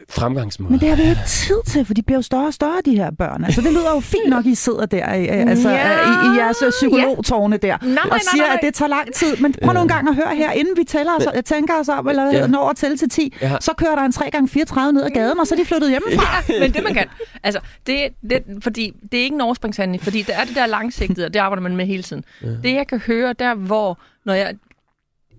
[0.10, 0.72] fremgangsmåde.
[0.72, 2.96] Men det har vi ikke tid til, for de bliver jo større og større, de
[2.96, 3.44] her børn.
[3.44, 5.92] Altså, det lyder jo fint nok, I sidder der altså, ja.
[6.02, 9.14] i, i jeres øh, psykologtårne der, nej, og nej, siger, nej, at det tager lang
[9.14, 9.38] tid.
[9.38, 9.74] Men prøv ja.
[9.74, 12.48] nogle gange at høre her, inden vi tæller os, jeg tænker os om, eller ja.
[12.48, 13.58] når at tælle til 10, ja.
[13.62, 16.44] så kører der en 3x34 ned ad gaden, og så er de flyttet hjemmefra.
[16.50, 17.08] Ja, men det man kan.
[17.44, 21.26] Altså, det, det, fordi det er ikke en overspringshandling, fordi det er det der langsigtede,
[21.26, 22.24] og det arbejder man med hele tiden.
[22.42, 22.48] Ja.
[22.48, 24.56] Det jeg kan høre, der hvor, når jeg,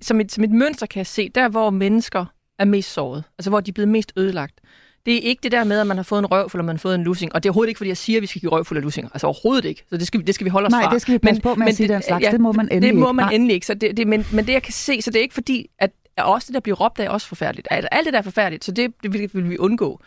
[0.03, 2.25] som et, som et mønster kan jeg se, der hvor mennesker
[2.59, 3.25] er mest såret.
[3.39, 4.61] Altså, hvor de er blevet mest ødelagt.
[5.07, 6.79] Det er ikke det der med, at man har fået en røv, eller man har
[6.79, 7.35] fået en lussing.
[7.35, 8.83] Og det er overhovedet ikke, fordi jeg siger, at vi skal give røv fuld af
[8.83, 9.11] lussinger.
[9.15, 9.85] Altså overhovedet ikke.
[9.91, 10.87] Så det skal, vi, det skal vi holde os Nej, fra.
[10.87, 12.25] Nej, det skal vi passe men, på med men, at sige den slags.
[12.25, 13.35] Ja, det må man endelig Det må man ikke.
[13.35, 13.67] endelig ikke.
[13.67, 15.91] Så det, det, men, men det, jeg kan se, så det er ikke fordi, at
[16.19, 17.69] også det, der bliver råbt af, er også forfærdeligt.
[17.71, 20.01] Altså, alt det, der er forfærdeligt, så det, det vil, vil vi undgå.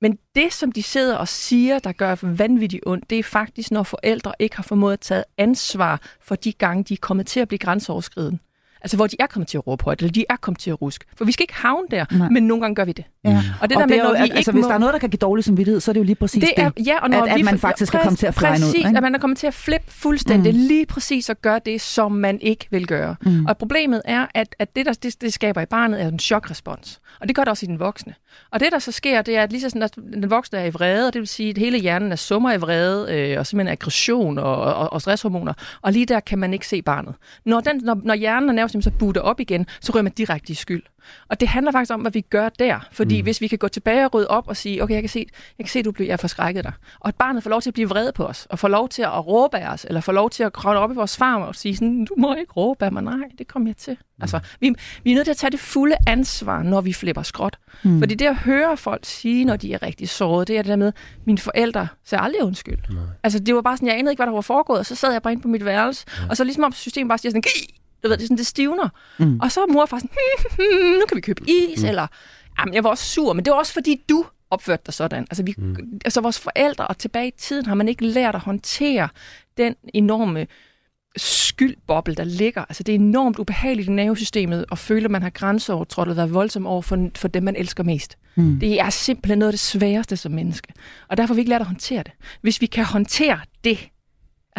[0.00, 3.82] Men det, som de sidder og siger, der gør vanvittigt ondt, det er faktisk, når
[3.82, 7.48] forældre ikke har formået at tage ansvar for de gange, de er kommet til at
[7.48, 8.38] blive grænseoverskridende.
[8.82, 10.82] Altså, hvor de er kommet til at råbe højt, eller de er kommet til at
[10.82, 11.04] ruske.
[11.16, 12.28] For vi skal ikke havne der, Nej.
[12.28, 13.04] men nogle gange gør vi det.
[13.24, 13.42] Ja.
[13.60, 14.68] Og det og der med, når vi altså, ikke hvis må...
[14.68, 16.64] der er noget, der kan give dårlig samvittighed, så er det jo lige præcis det.
[16.64, 18.74] Er, ja, og når at, vi, at man faktisk skal komme til at flyne ud.
[18.74, 18.88] Ikke?
[18.88, 20.60] at man er kommet til at flippe fuldstændig, mm.
[20.60, 23.16] lige præcis at gøre det, som man ikke vil gøre.
[23.22, 23.46] Mm.
[23.46, 27.00] Og problemet er, at, at det, der det, det skaber i barnet, er en chokrespons.
[27.20, 28.14] Og det gør det også i den voksne.
[28.50, 30.64] Og det, der så sker, det er, at lige så sådan, at den voksne er
[30.64, 33.46] i vrede, og det vil sige, at hele hjernen er summer i vrede, øh, og
[33.46, 35.52] simpelthen aggression og, og, og stresshormoner.
[35.82, 37.14] Og lige der kan man ikke se barnet.
[37.46, 40.52] Når, den, når, når hjernen er nervøs, så butter op igen, så ryger man direkte
[40.52, 40.82] i skyld.
[41.28, 42.88] Og det handler faktisk om, hvad vi gør der.
[42.92, 43.24] Fordi mm.
[43.24, 45.26] hvis vi kan gå tilbage og rydde op og sige, okay, jeg kan se,
[45.58, 46.72] jeg kan se du bliver, jeg forskrækket dig.
[47.00, 49.02] Og at barnet får lov til at blive vred på os, og får lov til
[49.02, 51.54] at råbe af os, eller får lov til at kravle op i vores farm og
[51.54, 53.02] sige sådan, du må ikke råbe af mig.
[53.02, 53.92] Nej, det kommer jeg til.
[53.92, 54.22] Mm.
[54.22, 57.58] Altså, vi, vi er nødt til at tage det fulde ansvar, når vi flipper skråt.
[57.82, 57.98] Mm.
[57.98, 60.76] Fordi det at høre folk sige, når de er rigtig såret, det er det der
[60.76, 60.92] med,
[61.26, 62.78] mine forældre sagde aldrig undskyld.
[62.90, 63.02] Nej.
[63.22, 65.12] Altså, det var bare sådan, jeg anede ikke, hvad der var foregået, og så sad
[65.12, 66.28] jeg bare inde på mit værelse, ja.
[66.30, 67.42] og så ligesom om systemet bare siger sådan,
[68.02, 68.88] du ved, det er sådan, det stivner.
[69.18, 69.40] Mm.
[69.40, 71.88] Og så er mor far sådan, hm, hm, nu kan vi købe is, mm.
[71.88, 72.06] eller,
[72.58, 75.22] jamen, jeg var også sur, men det var også fordi, du opførte dig sådan.
[75.30, 75.76] Altså, vi, mm.
[76.04, 79.08] altså vores forældre, og tilbage i tiden, har man ikke lært at håndtere
[79.56, 80.46] den enorme
[81.16, 82.64] skyldboble, der ligger.
[82.68, 86.34] Altså, det er enormt ubehageligt i nervesystemet at føle, at man har grænseovertrådt og været
[86.34, 88.18] voldsom over for, for dem, man elsker mest.
[88.34, 88.60] Mm.
[88.60, 90.72] Det er simpelthen noget af det sværeste som menneske.
[91.08, 92.12] Og derfor har vi ikke lært at håndtere det.
[92.40, 93.88] Hvis vi kan håndtere det,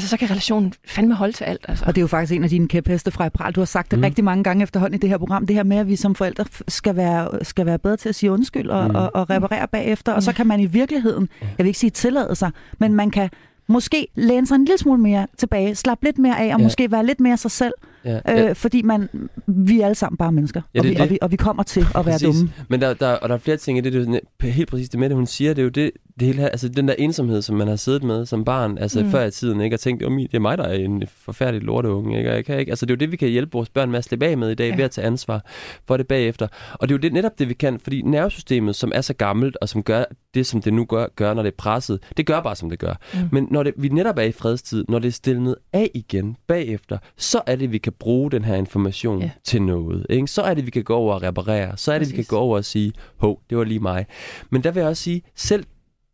[0.01, 1.65] altså så kan relationen fandme holde til alt.
[1.67, 1.85] Altså.
[1.85, 3.53] Og det er jo faktisk en af dine kæpheste fra Pral.
[3.53, 4.03] Du har sagt det mm.
[4.03, 5.45] rigtig mange gange efterhånden i det her program.
[5.45, 8.31] Det her med, at vi som forældre skal være, skal være bedre til at sige
[8.31, 8.95] undskyld og, mm.
[8.95, 10.11] og, og reparere bagefter.
[10.11, 10.15] Mm.
[10.15, 13.29] Og så kan man i virkeligheden, jeg vil ikke sige tillade sig, men man kan
[13.67, 16.63] måske læne sig en lille smule mere tilbage, slappe lidt mere af, og ja.
[16.63, 17.73] måske være lidt mere sig selv.
[18.05, 18.49] Ja, ja.
[18.49, 19.09] Øh, fordi man,
[19.47, 21.01] vi er alle sammen bare mennesker, ja, det, og, vi, det.
[21.01, 22.51] Og, vi, og vi kommer til at være dumme.
[22.67, 24.99] Men der, der, og der er flere ting i det, det er helt præcis det
[24.99, 27.41] med det, hun siger, det er jo det, det hele her, altså den der ensomhed,
[27.41, 29.11] som man har siddet med som barn, altså mm.
[29.11, 32.29] før i tiden, ikke, og tænkt, det er mig, der er en forfærdelig lorteunge, ikke,
[32.29, 33.97] og jeg kan ikke, altså det er jo det, vi kan hjælpe vores børn med
[33.97, 34.75] at slippe af med i dag, ja.
[34.75, 35.45] ved at tage ansvar
[35.87, 36.47] for det bagefter.
[36.73, 39.57] Og det er jo det, netop det, vi kan, fordi nervesystemet, som er så gammelt,
[39.61, 42.41] og som gør det, som det nu gør, gør når det er presset, det gør
[42.41, 42.93] bare, som det gør.
[43.13, 43.19] Mm.
[43.31, 46.97] Men når det, vi netop er i fredstid, når det er stillet af igen bagefter,
[47.17, 49.29] så er det, vi kan bruge den her information ja.
[49.43, 50.05] til noget.
[50.09, 50.27] Ikke?
[50.27, 51.77] Så er det, vi kan gå over og reparere.
[51.77, 52.17] Så er det, Præcis.
[52.17, 54.05] vi kan gå over og sige, hov, det var lige mig.
[54.49, 55.65] Men der vil jeg også sige, selv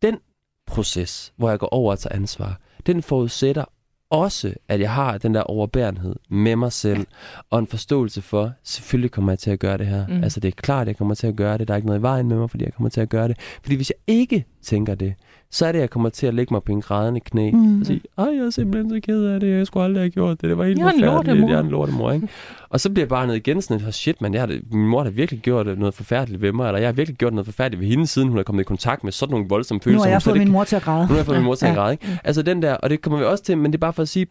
[0.02, 0.18] den
[0.66, 3.64] proces, hvor jeg går over og tager ansvar, den forudsætter
[4.10, 7.06] også, at jeg har den der overbærenhed med mig selv,
[7.50, 10.06] og en forståelse for, selvfølgelig kommer jeg til at gøre det her.
[10.06, 10.22] Mm.
[10.22, 11.68] Altså det er klart, at jeg kommer til at gøre det.
[11.68, 13.38] Der er ikke noget i vejen med mig, fordi jeg kommer til at gøre det.
[13.62, 15.14] Fordi hvis jeg ikke tænker det,
[15.50, 17.80] så er det, jeg kommer til at lægge mig på en grædende knæ mm.
[17.80, 20.40] og sige, ej, jeg er simpelthen så ked af det, jeg skulle aldrig have gjort
[20.40, 22.28] det, det var helt jeg forfærdeligt, jeg er en lortemor, ikke?
[22.70, 25.10] Og så bliver jeg bare ned igen sådan, shit, man, jeg har, min mor har
[25.10, 28.06] virkelig gjort noget forfærdeligt ved mig, eller jeg har virkelig gjort noget forfærdeligt ved hende,
[28.06, 29.98] siden hun er kommet i kontakt med sådan nogle voldsomme følelser.
[29.98, 31.02] Nu har jeg fået min mor til at græde.
[31.02, 32.20] Nu har jeg fået min mor til at græde, ikke?
[32.24, 34.08] Altså den der, og det kommer vi også til, men det er bare for at
[34.08, 34.26] sige,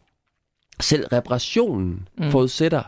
[0.79, 2.31] selv reparationen mm.
[2.31, 2.83] forudsætter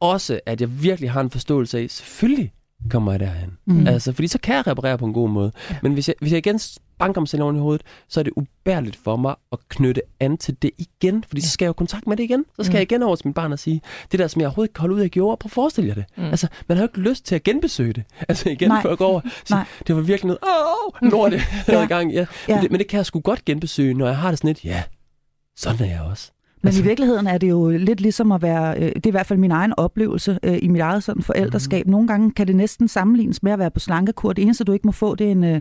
[0.00, 2.52] også, at jeg virkelig har en forståelse af, selvfølgelig
[2.90, 3.50] kommer jeg derhen.
[3.66, 3.86] Mm.
[3.86, 5.52] Altså, fordi så kan jeg reparere på en god måde.
[5.70, 5.76] Ja.
[5.82, 6.60] Men hvis jeg, hvis jeg igen
[6.98, 10.36] banker mig selv oven i hovedet, så er det ubærligt for mig at knytte an
[10.36, 11.24] til det igen.
[11.28, 12.44] Fordi så skal jeg jo kontakt med det igen.
[12.56, 12.74] Så skal mm.
[12.74, 13.80] jeg igen over til min barn og sige,
[14.12, 16.04] det der, som jeg overhovedet ikke holde ud af gjorde, prøv at forestille jer det.
[16.16, 16.24] Mm.
[16.24, 18.04] Altså, man har jo ikke lyst til at genbesøge det.
[18.28, 18.82] Altså igen, Nej.
[18.82, 19.20] før jeg går over.
[19.44, 21.82] Så, det var virkelig noget, åh, lort, det ja.
[21.82, 22.12] i gang.
[22.12, 22.26] Ja.
[22.48, 22.54] ja.
[22.54, 24.64] Men, det, men det kan jeg sgu godt genbesøge, når jeg har det sådan lidt,
[24.64, 24.82] ja,
[25.56, 26.30] sådan er jeg også.
[26.64, 26.82] Men altså...
[26.82, 29.38] i virkeligheden er det jo lidt ligesom at være, øh, det er i hvert fald
[29.38, 31.86] min egen oplevelse øh, i mit eget sådan forældreskab.
[31.86, 31.90] Mm.
[31.90, 34.32] Nogle gange kan det næsten sammenlignes med at være på slankekur.
[34.32, 35.60] Det eneste, du ikke må få, det er en, øh,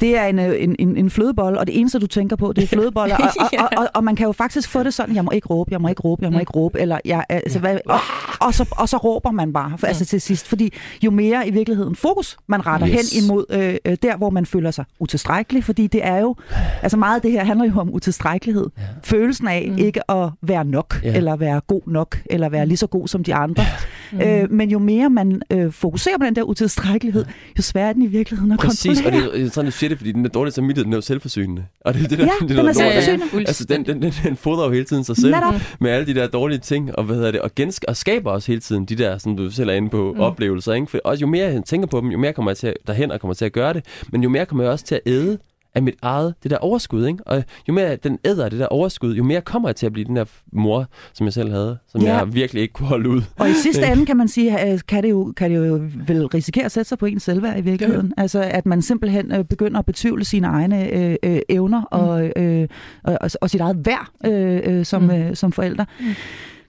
[0.00, 2.64] det er en, øh, en, en, en flødebolle, og det eneste, du tænker på, det
[2.64, 3.16] er flødeboller.
[3.22, 5.46] Og, og, og, og, og man kan jo faktisk få det sådan, jeg må ikke
[5.46, 7.98] råbe, jeg må ikke råbe, jeg må ikke råbe, eller jeg, altså, hvad, og,
[8.46, 10.48] og, så, og så råber man bare for, altså, til sidst.
[10.48, 10.72] Fordi
[11.04, 13.12] jo mere i virkeligheden fokus man retter yes.
[13.12, 16.36] hen imod øh, øh, der, hvor man føler sig utilstrækkelig, fordi det er jo,
[16.82, 18.66] altså meget af det her handler jo om utilstrækkelighed.
[18.78, 18.82] Ja.
[19.04, 19.78] Følelsen af mm.
[19.78, 21.16] ikke at være nok, ja.
[21.16, 23.64] eller være god nok, eller være lige så god som de andre.
[24.12, 24.20] Mm.
[24.20, 27.24] Øh, men jo mere man øh, fokuserer på den der utilstrækkelighed,
[27.58, 29.30] jo sværere er den i virkeligheden at Præcis, kontrollere.
[29.30, 31.00] og det er sådan, du siger det, fordi den er dårlig samvittighed, den er jo
[31.00, 31.64] selvforsynende.
[31.80, 33.24] Og det, det der, ja, det, den er, selvforsynende.
[33.32, 35.54] Ja, altså, den, den, den, den fodrer jo hele tiden sig selv Netop.
[35.80, 38.52] med alle de der dårlige ting, og, hvad hedder det, og, gensk- og skaber også
[38.52, 40.20] hele tiden de der, som du selv er inde på, mm.
[40.20, 40.72] oplevelser.
[40.72, 40.86] Ikke?
[40.90, 43.10] For også jo mere jeg tænker på dem, jo mere kommer jeg til at, derhen
[43.10, 45.38] og kommer til at gøre det, men jo mere kommer jeg også til at æde
[45.74, 47.18] af mit eget, det der overskud, ikke?
[47.26, 50.04] Og jo mere den æder det der overskud, jo mere kommer jeg til at blive
[50.04, 52.16] den der mor, som jeg selv havde, som ja.
[52.16, 53.22] jeg virkelig ikke kunne holde ud.
[53.38, 56.64] Og i sidste ende kan man sige, kan det jo, kan det jo vel risikere
[56.64, 58.12] at sætte sig på en selvværd i virkeligheden.
[58.16, 58.22] Ja.
[58.22, 61.86] Altså at man simpelthen øh, begynder at betvivle sine egne øh, øh, evner mm.
[61.90, 62.68] og, øh,
[63.04, 65.10] og, og sit eget værd øh, øh, som, mm.
[65.10, 65.86] øh, som forældre.
[66.00, 66.06] Mm.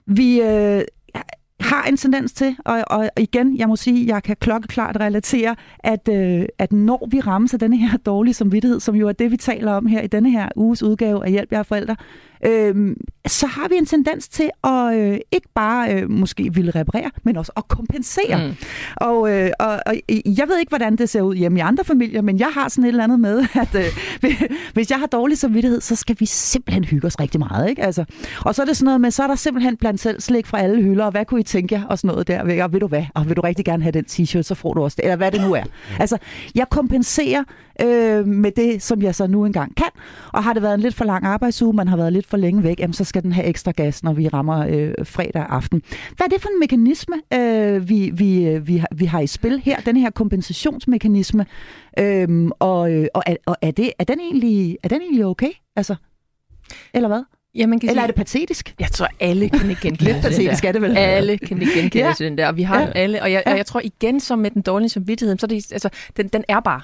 [0.06, 0.40] Vi...
[0.40, 0.82] Øh,
[1.60, 6.08] har en tendens til, og, og igen, jeg må sige, jeg kan klokkeklart relatere, at,
[6.12, 9.36] øh, at når vi rammes af denne her dårlige samvittighed, som jo er det, vi
[9.36, 11.96] taler om her i denne her uges udgave af Hjælp jer forældre,
[12.46, 17.10] øh, så har vi en tendens til at øh, ikke bare øh, måske ville reparere,
[17.22, 18.46] men også at kompensere.
[18.46, 18.54] Mm.
[18.96, 22.22] Og, øh, og, og jeg ved ikke, hvordan det ser ud hjemme i andre familier,
[22.22, 24.30] men jeg har sådan et eller andet med, at øh,
[24.74, 27.68] hvis jeg har dårlig samvittighed, så skal vi simpelthen hygge os rigtig meget.
[27.68, 27.82] Ikke?
[27.82, 28.04] Altså,
[28.44, 30.60] og så er det sådan noget med, så er der simpelthen blandt selv slik fra
[30.60, 32.64] alle hylder, og hvad kunne I tænke jer, og sådan noget der.
[32.64, 34.82] Og ved du hvad, og vil du rigtig gerne have den t-shirt, så får du
[34.82, 35.64] også det, eller hvad det nu er.
[35.98, 36.18] Altså,
[36.54, 37.44] jeg kompenserer
[37.82, 39.86] øh, med det, som jeg så nu engang kan,
[40.32, 42.62] og har det været en lidt for lang arbejdsuge, man har været lidt for længe
[42.62, 45.82] væk, jamen, så skal den have ekstra gas, når vi rammer øh, fredag aften.
[46.16, 49.26] Hvad er det for en mekanisme, øh, vi, vi, øh, vi, har, vi har i
[49.26, 51.46] spil her, den her kompensationsmekanisme,
[51.98, 55.50] øh, og, øh, og, er, og er, det, er, den egentlig, er den egentlig okay?
[55.76, 55.94] Altså,
[56.94, 57.22] eller hvad?
[57.54, 58.74] Ja, man kan Eller sige, er det patetisk?
[58.80, 60.96] Jeg tror, alle kan ikke genkende Lidt patetisk er det vel?
[60.96, 62.14] Alle kan ikke genkende ja.
[62.18, 62.48] den der.
[62.48, 62.90] Og vi har ja.
[62.94, 63.22] alle.
[63.22, 63.52] Og jeg, ja.
[63.52, 66.44] og jeg tror igen, som med den dårlige samvittighed, så er det, altså, den, den
[66.48, 66.80] er bare.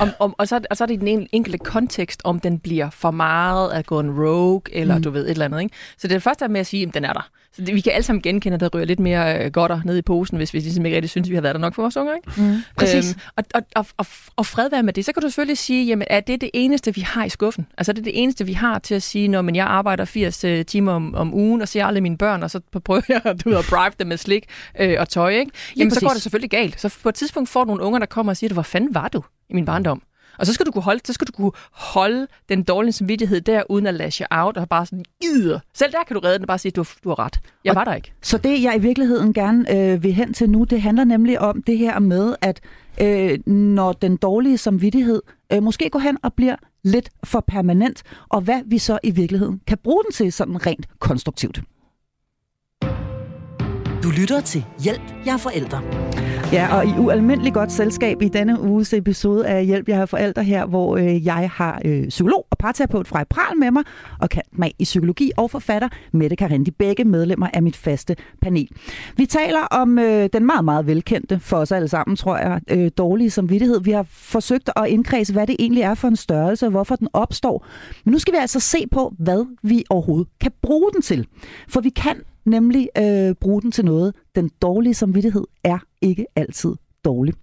[0.00, 3.10] Om, om, og, så, og så er det den enkelte kontekst, om den bliver for
[3.10, 5.02] meget at gå en rogue, eller mm.
[5.02, 5.62] du ved, et eller andet.
[5.62, 5.74] Ikke?
[5.98, 7.30] Så det første er med at sige, at den er der.
[7.66, 10.36] Vi kan alle sammen genkende, at der ryger lidt mere øh, godter ned i posen,
[10.36, 12.14] hvis vi ligesom ikke rigtig synes, at vi har været der nok for vores unger.
[12.14, 12.40] Ikke?
[12.40, 12.62] Mm.
[12.76, 13.10] Præcis.
[13.10, 15.04] Øhm, og, og, og, og, og fred være med det.
[15.04, 17.66] Så kan du selvfølgelig sige, jamen, er det det eneste, vi har i skuffen?
[17.78, 20.44] Altså er det det eneste, vi har til at sige, når men jeg arbejder 80
[20.44, 23.36] uh, øh, timer om, om ugen, og ser aldrig mine børn, og så prøver jeg
[23.44, 24.44] du ved, at bribe dem med slik
[24.80, 25.30] øh, og tøj.
[25.30, 25.50] Ikke?
[25.76, 26.80] Jamen, så går det selvfølgelig galt.
[26.80, 29.08] Så på et tidspunkt får du nogle unger, der kommer og siger, hvor fanden var
[29.08, 30.02] du i min barndom?
[30.40, 33.62] Og så skal du kunne holde, så skal du kunne holde den dårlige samvittighed der,
[33.68, 35.60] uden at lash out, og bare sådan, Ider.
[35.74, 37.40] Selv der kan du redde den og bare sige, du, du har ret.
[37.64, 38.12] Jeg og var der ikke.
[38.22, 41.62] Så det, jeg i virkeligheden gerne øh, vil hen til nu, det handler nemlig om
[41.62, 42.60] det her med, at
[43.00, 45.22] øh, når den dårlige samvittighed
[45.52, 49.60] øh, måske går hen og bliver lidt for permanent, og hvad vi så i virkeligheden
[49.66, 51.60] kan bruge den til sådan rent konstruktivt.
[54.02, 56.09] Du lytter til Hjælp, jeg er forældre.
[56.52, 60.44] Ja, og i ualmindelig godt selskab i denne uges episode af Hjælp, jeg har forældre
[60.44, 63.84] her, hvor øh, jeg har øh, psykolog og parterapeut fra Pral med mig,
[64.18, 68.68] og kan mig i psykologi og forfatter Mette Karendi, begge medlemmer af mit faste panel.
[69.16, 72.90] Vi taler om øh, den meget, meget velkendte for os alle sammen, tror jeg, øh,
[72.98, 73.80] dårlige samvittighed.
[73.80, 77.08] Vi har forsøgt at indkredse, hvad det egentlig er for en størrelse, og hvorfor den
[77.12, 77.66] opstår.
[78.04, 81.26] Men nu skal vi altså se på, hvad vi overhovedet kan bruge den til.
[81.68, 84.14] For vi kan nemlig øh, bruge den til noget.
[84.34, 86.74] Den dårlige samvittighed er ikke altid
[87.04, 87.34] dårlig.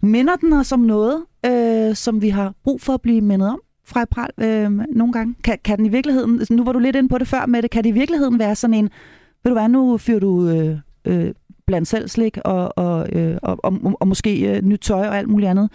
[0.00, 3.60] Minder den os om noget, øh, som vi har brug for at blive mindet om
[3.84, 5.34] fra Pral øh, nogle gange?
[5.44, 7.70] Kan, kan den i virkeligheden, nu var du lidt inde på det før med det,
[7.70, 8.90] kan det i virkeligheden være sådan en,
[9.44, 11.34] ved du hvad, nu fyrer du øh, øh,
[11.66, 15.28] blandt selv slik og, og, øh, og, og, og måske øh, nyt tøj og alt
[15.28, 15.70] muligt andet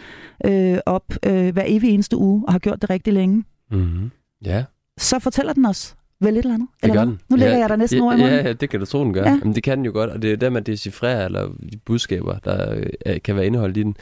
[0.46, 3.44] øh, op øh, hver evig eneste uge og har gjort det rigtig længe.
[3.72, 4.12] Mm-hmm.
[4.46, 4.64] Ja.
[4.98, 6.70] Så fortæller den os vel et eller andet.
[6.76, 7.20] Det eller gør den.
[7.30, 8.36] Nu lægger ja, jeg dig næsten ja, ord i munden.
[8.38, 9.24] Ja, ja, det kan du tro, den gør.
[9.24, 9.30] Ja.
[9.30, 12.40] Jamen, det kan den jo godt, og det er der, man decifrerer, eller de budskaber,
[12.46, 13.96] der øh, kan være indeholdt i den.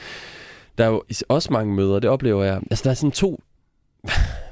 [0.77, 2.61] Der er jo også mange møder, det oplever jeg.
[2.71, 3.39] Altså, der er sådan to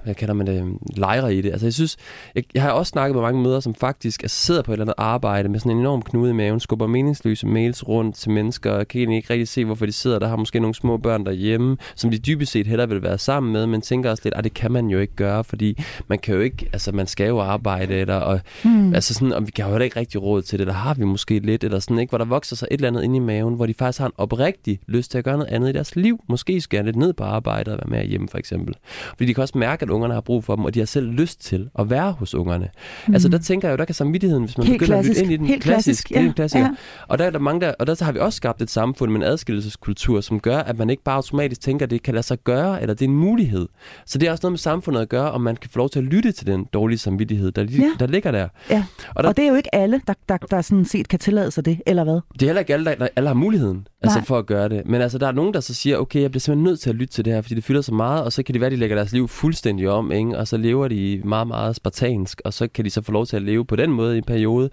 [0.03, 1.51] hvad kalder man det, lejre i det.
[1.51, 1.97] Altså jeg synes,
[2.35, 4.85] jeg, jeg har også snakket med mange møder, som faktisk altså, sidder på et eller
[4.85, 8.71] andet arbejde med sådan en enorm knude i maven, skubber meningsløse mails rundt til mennesker,
[8.71, 11.25] og kan egentlig ikke rigtig se, hvorfor de sidder der, har måske nogle små børn
[11.25, 14.43] derhjemme, som de dybest set hellere vil være sammen med, men tænker også lidt, at
[14.43, 17.39] det kan man jo ikke gøre, fordi man kan jo ikke, altså man skal jo
[17.39, 18.93] arbejde, eller, og, hmm.
[18.93, 21.39] altså sådan, og vi kan jo ikke rigtig råd til det, der har vi måske
[21.39, 23.65] lidt, eller sådan, ikke, hvor der vokser sig et eller andet ind i maven, hvor
[23.65, 26.62] de faktisk har en oprigtig lyst til at gøre noget andet i deres liv, måske
[26.62, 28.75] skære lidt ned på arbejdet og være med hjemme for eksempel.
[29.17, 31.09] Fordi de kan også mærke, at ungerne har brug for dem, og de har selv
[31.12, 32.67] lyst til at være hos ungerne.
[33.07, 33.13] Mm.
[33.13, 35.19] Altså der tænker jeg jo, der kan samvittigheden, hvis man Helt begynder klassisk.
[35.21, 36.31] at lytte ind i den, Helt klassisk, det er en ja.
[36.33, 36.63] klassiker.
[36.63, 36.69] Ja.
[37.07, 39.19] Og der er der mange der, og der har vi også skabt et samfund med
[39.21, 42.38] en adskillelseskultur, som gør, at man ikke bare automatisk tænker, at det kan lade sig
[42.43, 43.67] gøre, eller det er en mulighed.
[44.05, 45.99] Så det er også noget med samfundet at gøre, om man kan få lov til
[45.99, 47.91] at lytte til den dårlige samvittighed, der, Ja.
[47.99, 48.47] der ligger der.
[48.69, 48.85] Ja.
[49.15, 51.51] Og der, Og det er jo ikke alle, der, der, der sådan set kan tillade
[51.51, 52.19] sig det, eller hvad?
[52.33, 54.25] det er heller ikke alle, der, der alle har muligheden altså Nej.
[54.25, 54.81] for at gøre det.
[54.85, 56.95] Men altså, der er nogen, der så siger, okay, jeg bliver simpelthen nødt til at
[56.95, 58.71] lytte til det her, fordi det fylder så meget, og så kan det være, at
[58.71, 60.37] de lægger deres liv fuldstændig om, ikke?
[60.37, 63.35] og så lever de meget, meget spartansk, og så kan de så få lov til
[63.35, 64.69] at leve på den måde i en periode,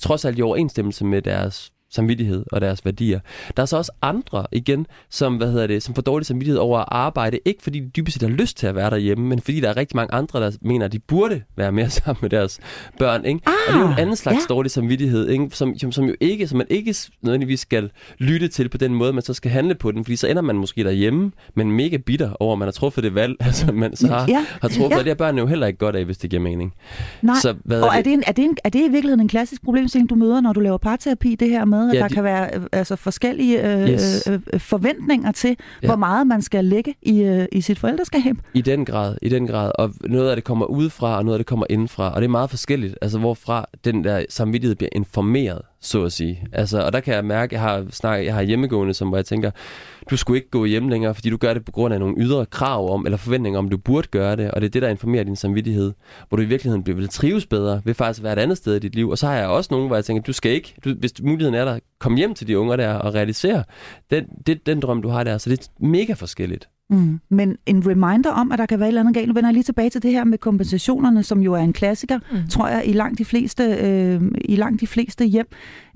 [0.00, 3.20] trods alt i overensstemmelse med deres samvittighed og deres værdier.
[3.56, 6.78] Der er så også andre igen, som, hvad hedder det, som får dårlig samvittighed over
[6.78, 9.60] at arbejde, ikke fordi de dybest set har lyst til at være derhjemme, men fordi
[9.60, 12.60] der er rigtig mange andre, der mener, at de burde være mere sammen med deres
[12.98, 13.24] børn.
[13.24, 13.40] Ikke?
[13.46, 14.54] Ah, og det er jo en anden slags ja.
[14.54, 15.48] dårlig samvittighed, ikke?
[15.52, 19.12] Som, som, som, jo ikke, som man ikke nødvendigvis skal lytte til på den måde,
[19.12, 22.32] man så skal handle på den, fordi så ender man måske derhjemme, men mega bitter
[22.40, 24.98] over, at man har truffet det valg, altså man så har, Ja, har truffet, ja.
[24.98, 26.74] og det er børnene jo heller ikke godt af, hvis det giver mening.
[27.22, 27.36] Nej.
[27.42, 29.62] Så hvad og er det, en, er, det en, er det i virkeligheden en klassisk
[29.62, 32.24] problemstilling, du møder, når du laver parterapi, det her med, at Ja, der de- kan
[32.24, 34.26] være øh, altså forskellige øh, Yes.
[34.30, 35.86] øh, øh, forventninger til, Ja.
[35.88, 38.36] hvor meget man skal lægge i, øh, i sit forældreskab?
[38.54, 39.72] I den grad, i den grad.
[39.74, 42.10] Og noget af det kommer udefra, og noget af det kommer indenfra.
[42.14, 46.46] Og det er meget forskelligt, altså hvorfra den der samvittighed bliver informeret, så at sige.
[46.52, 49.26] Altså, og der kan jeg mærke, jeg har snak, jeg har hjemmegående, som hvor jeg
[49.26, 49.50] tænker,
[50.10, 52.46] du skulle ikke gå hjem længere, fordi du gør det på grund af nogle ydre
[52.46, 54.50] krav om, eller forventninger om, du burde gøre det.
[54.50, 55.92] Og det er det, der informerer din samvittighed.
[56.28, 58.78] Hvor du i virkeligheden bliver vil trives bedre, vil faktisk være et andet sted i
[58.78, 59.08] dit liv.
[59.08, 61.54] Og så har jeg også nogen, hvor jeg tænker, du skal ikke, du, hvis muligheden
[61.54, 63.64] er der, kom hjem til de unger der og realisere
[64.10, 65.38] den, det, den drøm, du har der.
[65.38, 66.68] Så det er mega forskelligt.
[66.90, 67.20] Mm.
[67.28, 69.28] Men en reminder om, at der kan være et eller andet galt.
[69.28, 72.18] Nu vender jeg lige tilbage til det her med kompensationerne, som jo er en klassiker,
[72.32, 72.48] mm.
[72.50, 75.46] tror jeg, i langt de fleste, øh, i langt de fleste hjem.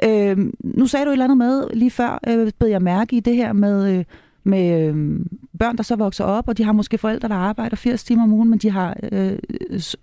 [0.05, 3.21] Øh, nu sagde du et eller andet med lige før, øh, bed jeg mærke i
[3.21, 4.05] det her med, øh,
[4.45, 5.21] med øh,
[5.59, 8.33] børn, der så vokser op, og de har måske forældre, der arbejder 80 timer om
[8.33, 9.39] ugen, men de har øh,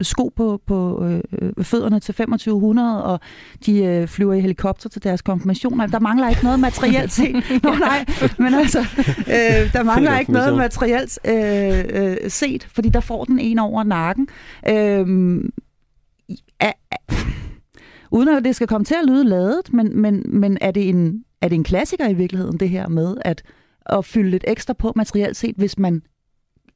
[0.01, 3.19] sko på, på øh, fødderne til 2500, og
[3.65, 5.87] de øh, flyver i helikopter til deres konfirmationer.
[5.87, 7.35] Der mangler ikke noget materielt set.
[7.63, 8.05] Nå nej,
[8.37, 8.79] men altså,
[9.27, 13.83] øh, der mangler ikke noget materielt øh, øh, set, fordi der får den en over
[13.83, 14.27] nakken.
[14.67, 15.43] Øh,
[16.59, 17.15] er, er,
[18.11, 21.23] uden at det skal komme til at lyde ladet, men, men, men er, det en,
[21.41, 23.43] er det en klassiker i virkeligheden, det her med at,
[23.93, 26.01] at fylde lidt ekstra på materielt set, hvis man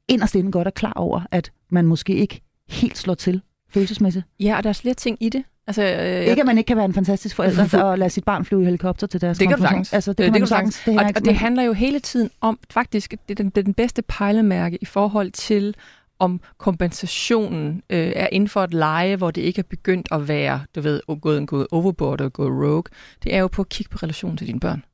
[0.08, 4.24] inderst inde godt er klar over, at man måske ikke helt slår til følelsesmæssigt?
[4.40, 5.44] Ja, og der er flere ting i det.
[5.66, 8.44] Altså, øh, Ikke at man ikke kan være en fantastisk forælder og lade sit barn
[8.44, 9.92] flyve i helikopter til deres Det kan du sagtens.
[9.92, 10.76] Altså, det kan Øh, man det kan du sagtens.
[10.78, 13.66] og, hænger og ikke- det handler jo hele tiden om, faktisk, det er den, det
[13.66, 15.74] den bedste pejlemærke i forhold til,
[16.18, 20.60] om kompensationen øh, er inden for et leje, hvor det ikke er begyndt at være,
[20.74, 22.84] du ved, gået, gået overboard og gået rogue.
[23.22, 24.84] Det er jo på at kigge på relationen til dine børn.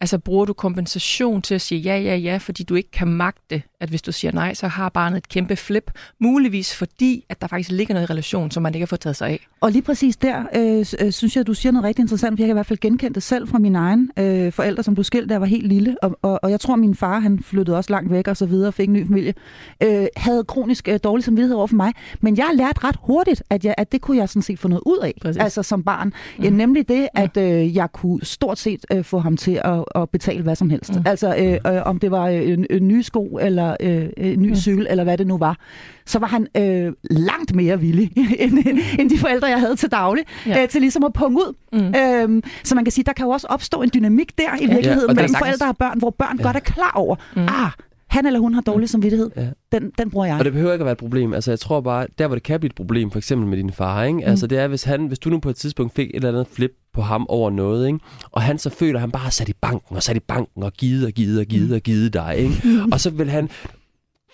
[0.00, 3.62] Altså bruger du kompensation til at sige ja, ja, ja, fordi du ikke kan magte,
[3.80, 5.90] at hvis du siger nej, så har barnet et kæmpe flip.
[6.18, 9.16] Muligvis fordi, at der faktisk ligger noget i relation, som man ikke har fået taget
[9.16, 9.46] sig af.
[9.60, 12.46] Og lige præcis der, øh, øh, synes jeg, du siger noget rigtig interessant, for jeg
[12.46, 15.28] kan i hvert fald genkende det selv fra min egen øh, forældre, som blev skilt,
[15.28, 15.96] da jeg var helt lille.
[16.02, 18.72] Og, og, og jeg tror, min far, han flyttede også langt væk og så videre,
[18.72, 19.34] fik en ny familie,
[19.82, 21.92] øh, havde kronisk øh, dårlig samvittighed over for mig.
[22.20, 24.82] Men jeg lærte ret hurtigt, at, jeg, at det kunne jeg sådan set få noget
[24.86, 25.42] ud af, Præcis.
[25.42, 26.12] altså som barn.
[26.42, 30.10] Ja, nemlig det, at øh, jeg kunne stort set øh, få ham til at, at,
[30.10, 30.94] betale hvad som helst.
[30.94, 31.02] Mm.
[31.06, 34.48] Altså øh, øh, om det var øh, en, en ny sko, eller øh, en ny
[34.48, 34.56] mm.
[34.56, 35.58] cykel, eller hvad det nu var,
[36.06, 38.12] så var han øh, langt mere villig,
[38.44, 38.58] end,
[38.98, 40.62] end de forældre, jeg havde til daglig, ja.
[40.62, 41.54] øh, til ligesom at punge ud.
[41.72, 41.94] Mm.
[42.00, 45.10] Øhm, så man kan sige, der kan jo også opstå en dynamik der i virkeligheden
[45.10, 46.42] ja, mellem forældre og børn, hvor børn ja.
[46.42, 47.42] godt er klar over, mm.
[47.42, 47.70] ah,
[48.10, 49.48] han eller hun har dårlig samvittighed, ja.
[49.72, 50.38] den, den bruger jeg.
[50.38, 51.34] Og det behøver ikke at være et problem.
[51.34, 53.72] Altså, jeg tror bare, der hvor det kan blive et problem, for eksempel med din
[53.72, 54.16] far, ikke?
[54.16, 54.24] Mm.
[54.24, 56.46] Altså, det er, hvis, han, hvis du nu på et tidspunkt fik et eller andet
[56.46, 57.98] flip på ham over noget, ikke?
[58.30, 60.62] og han så føler, at han bare har sat i banken, og sat i banken,
[60.62, 61.74] og givet og givet og givet mm.
[61.74, 62.62] og givet dig, ikke?
[62.92, 63.50] Og så vil han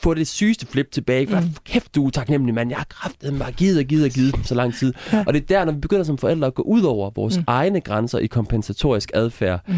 [0.03, 1.27] få det sygeste flip tilbage.
[1.27, 1.55] Mm.
[1.65, 2.71] Kæft, du er taknemmelig, mand.
[2.71, 4.93] Jeg har kraftet mig givet og givet og givet så lang tid.
[5.13, 5.25] Ja.
[5.27, 7.45] Og det er der, når vi begynder som forældre at gå ud over vores mm.
[7.47, 9.75] egne grænser i kompensatorisk adfærd, mm.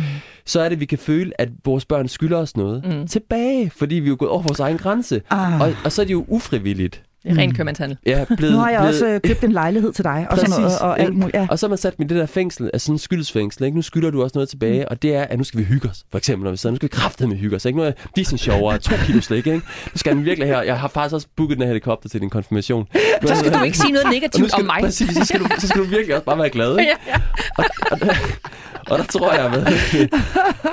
[0.46, 3.06] så er det, vi kan føle, at vores børn skylder os noget mm.
[3.06, 5.22] tilbage, fordi vi er gået over vores egen grænse.
[5.30, 5.60] Ah.
[5.60, 7.02] Og, og så er det jo ufrivilligt.
[7.28, 7.98] Det er ren købmandshandel.
[8.06, 8.94] Ja, blevet, nu har jeg blevet...
[8.94, 11.34] også øh, købt en lejlighed til dig, og, sådan noget, og alt muligt.
[11.34, 11.46] Ja.
[11.50, 13.64] Og så har man sat mig i det der fængsel, altså sådan skyldsfængsel.
[13.64, 13.76] Ikke?
[13.76, 14.86] Nu skylder du også noget tilbage, mm.
[14.90, 16.04] og det er, at nu skal vi hygge os.
[16.10, 17.64] For eksempel, når vi sidder, nu skal vi kraftedeme hygge os.
[17.64, 17.78] Ikke?
[17.78, 19.66] Nu er Disney sjovere, to kilo slik, ikke?
[19.86, 20.62] Nu skal den virkelig her.
[20.62, 22.86] Jeg har faktisk også booket den her helikopter til din konfirmation.
[23.26, 24.80] Så skal du ikke sige noget negativt om mig.
[24.80, 26.92] Præcis, så skal, du, så skal du virkelig også bare være glad, ikke?
[27.06, 27.20] ja, ja.
[27.58, 27.98] Og, og,
[28.90, 29.60] og der tror jeg, med,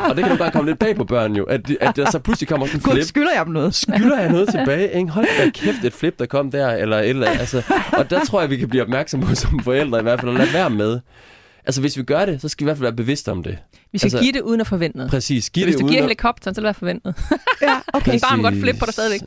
[0.09, 2.19] og det kan jo bare komme lidt bag på børn jo, at, at der så
[2.19, 3.03] pludselig kommer sådan en flip.
[3.03, 3.75] skylder jeg dem noget?
[3.75, 4.97] Skylder jeg noget tilbage?
[4.97, 5.09] Ikke?
[5.09, 7.61] Hold da kæft, et flip, der kom der, eller eller altså,
[7.93, 10.37] Og der tror jeg, vi kan blive opmærksomme på som forældre i hvert fald, at
[10.37, 10.99] lade være med.
[11.65, 13.57] Altså, hvis vi gør det, så skal vi i hvert fald være bevidste om det.
[13.95, 15.11] Vi skal altså, give det uden at forvente noget.
[15.11, 15.49] Præcis.
[15.49, 17.15] Giv så hvis det du giver helikopteren, så vil det være forventet.
[17.61, 18.11] ja, okay.
[18.11, 19.21] Din barn må godt flippe på dig stadigvæk.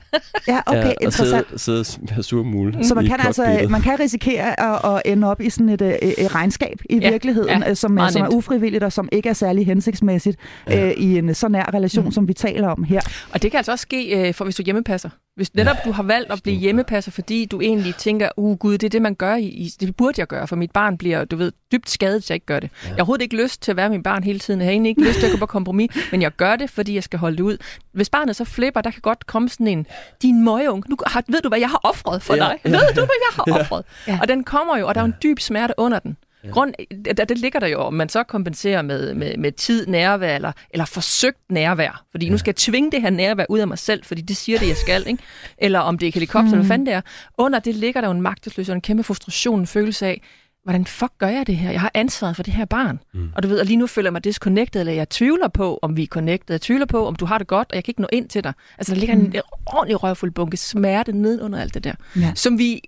[0.49, 1.47] ja, okay, ja, interessant.
[1.53, 5.41] Og sidde, sidde surmule Så man kan altså man kan risikere at, at ende op
[5.41, 8.93] i sådan et, et, et regnskab i ja, virkeligheden, ja, som, som er ufrivilligt og
[8.93, 10.37] som ikke er særlig hensigtsmæssigt
[10.69, 10.87] ja.
[10.87, 12.13] øh, i en så nær relation, mm.
[12.13, 13.01] som vi taler om her.
[13.33, 15.11] Og det kan altså også ske, øh, for hvis du hjemmepasser.
[15.37, 18.85] Hvis netop du har valgt at blive hjemmepasser, fordi du egentlig tænker, uh gud, det
[18.87, 21.53] er det, man gør, i, det burde jeg gøre, for mit barn bliver, du ved,
[21.73, 22.71] dybt skadet, hvis jeg ikke gør det.
[22.83, 22.89] Ja.
[22.89, 24.58] Jeg har overhovedet ikke lyst til at være mit barn hele tiden.
[24.61, 26.95] Jeg har egentlig ikke lyst til at gå på kompromis, men jeg gør det, fordi
[26.95, 27.57] jeg skal holde det ud.
[27.93, 29.87] Hvis barnet så flipper, der kan godt komme sådan en,
[30.23, 32.41] din møgeung, nu har, ved du, hvad jeg har offret for ja.
[32.41, 32.59] dig?
[32.65, 32.71] Ja.
[32.71, 33.85] Ved du, hvad jeg har offret?
[34.09, 34.19] Ja.
[34.23, 36.17] Og den kommer jo, og der er en dyb smerte under den.
[36.45, 36.51] Ja.
[36.51, 36.75] Grund,
[37.17, 40.53] der, det ligger der jo, om man så kompenserer med, med, med tid, nærvær eller,
[40.71, 42.05] eller forsøgt nærvær.
[42.11, 42.33] Fordi ja.
[42.33, 44.69] nu skal jeg tvinge det her nærvær ud af mig selv, fordi det siger det,
[44.69, 45.07] jeg skal.
[45.07, 45.23] Ikke?
[45.59, 46.59] Eller om det er helikopter, mm.
[46.59, 47.01] hvad fanden det er.
[47.39, 50.23] Under det ligger der jo en magtesløshed og en kæmpe frustration, en følelse af,
[50.69, 51.71] hvordan fuck gør jeg det her?
[51.71, 53.01] Jeg har ansvaret for det her barn.
[53.15, 53.29] Mm.
[53.37, 55.97] Og du ved, og lige nu føler jeg mig disconnected, eller jeg tvivler på, om
[55.97, 56.55] vi er connected.
[56.55, 58.45] Jeg tvivler på, om du har det godt, og jeg kan ikke nå ind til
[58.45, 58.53] dig.
[58.79, 59.25] Altså, der ligger mm.
[59.25, 62.33] en ordentlig røvfuld bunke smerte ned under alt det der, ja.
[62.35, 62.81] som vi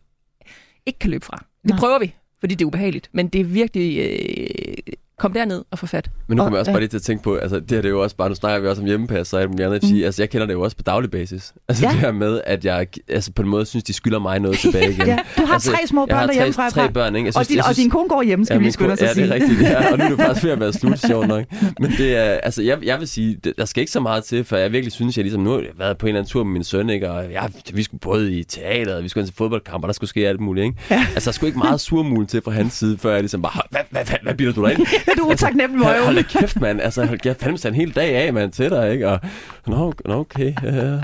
[0.86, 1.44] ikke kan løbe fra.
[1.62, 1.78] Det Nej.
[1.78, 3.10] prøver vi, fordi det er ubehageligt.
[3.12, 3.98] Men det er virkelig...
[3.98, 6.10] Øh, kom derned og få fat.
[6.26, 7.84] Men nu kommer jeg også bare lige til at tænke på, altså det her det
[7.84, 10.04] er jo også bare, nu snakker vi også om hjemmepas og alt muligt andet, mm.
[10.04, 11.54] altså jeg kender det jo også på daglig basis.
[11.68, 11.92] Altså ja.
[11.92, 14.92] det her med, at jeg altså, på en måde synes, de skylder mig noget tilbage
[14.92, 15.06] igen.
[15.14, 15.18] ja.
[15.38, 16.70] Du har altså, tre små børn derhjemme fra.
[16.70, 17.26] Tre børn, ikke?
[17.26, 18.72] Jeg synes, og, din, jeg synes, og din kone går hjemme, skal ja, vi lige
[18.72, 19.26] skynde os at sige.
[19.26, 19.92] Ja, det er rigtigt, ja.
[19.92, 21.44] Og nu er det faktisk ved at være slut, sjovt nok.
[21.80, 24.56] Men det er, altså jeg, jeg vil sige, der skal ikke så meget til, for
[24.56, 26.64] jeg virkelig synes, jeg ligesom nu har været på en eller anden tur med min
[26.64, 27.10] søn, ikke?
[27.10, 30.28] Og ja, vi skulle både i teateret, vi skulle til fodboldkamp, og der skulle ske
[30.28, 30.76] alt muligt, ikke?
[30.90, 31.06] Ja.
[31.14, 33.80] Altså der skulle ikke meget surmul til fra hans side, før jeg ligesom bare, hvad,
[33.90, 34.86] hvad, hvad, hvad bilder du dig ind?
[35.18, 36.80] du er utaknemmelig hold, hold da kæft, mand.
[36.80, 39.08] Altså, jeg fandt en hel dag af, mand, til dig, ikke?
[39.08, 39.20] Og,
[39.66, 40.52] nå, okay.
[40.62, 40.98] Ja,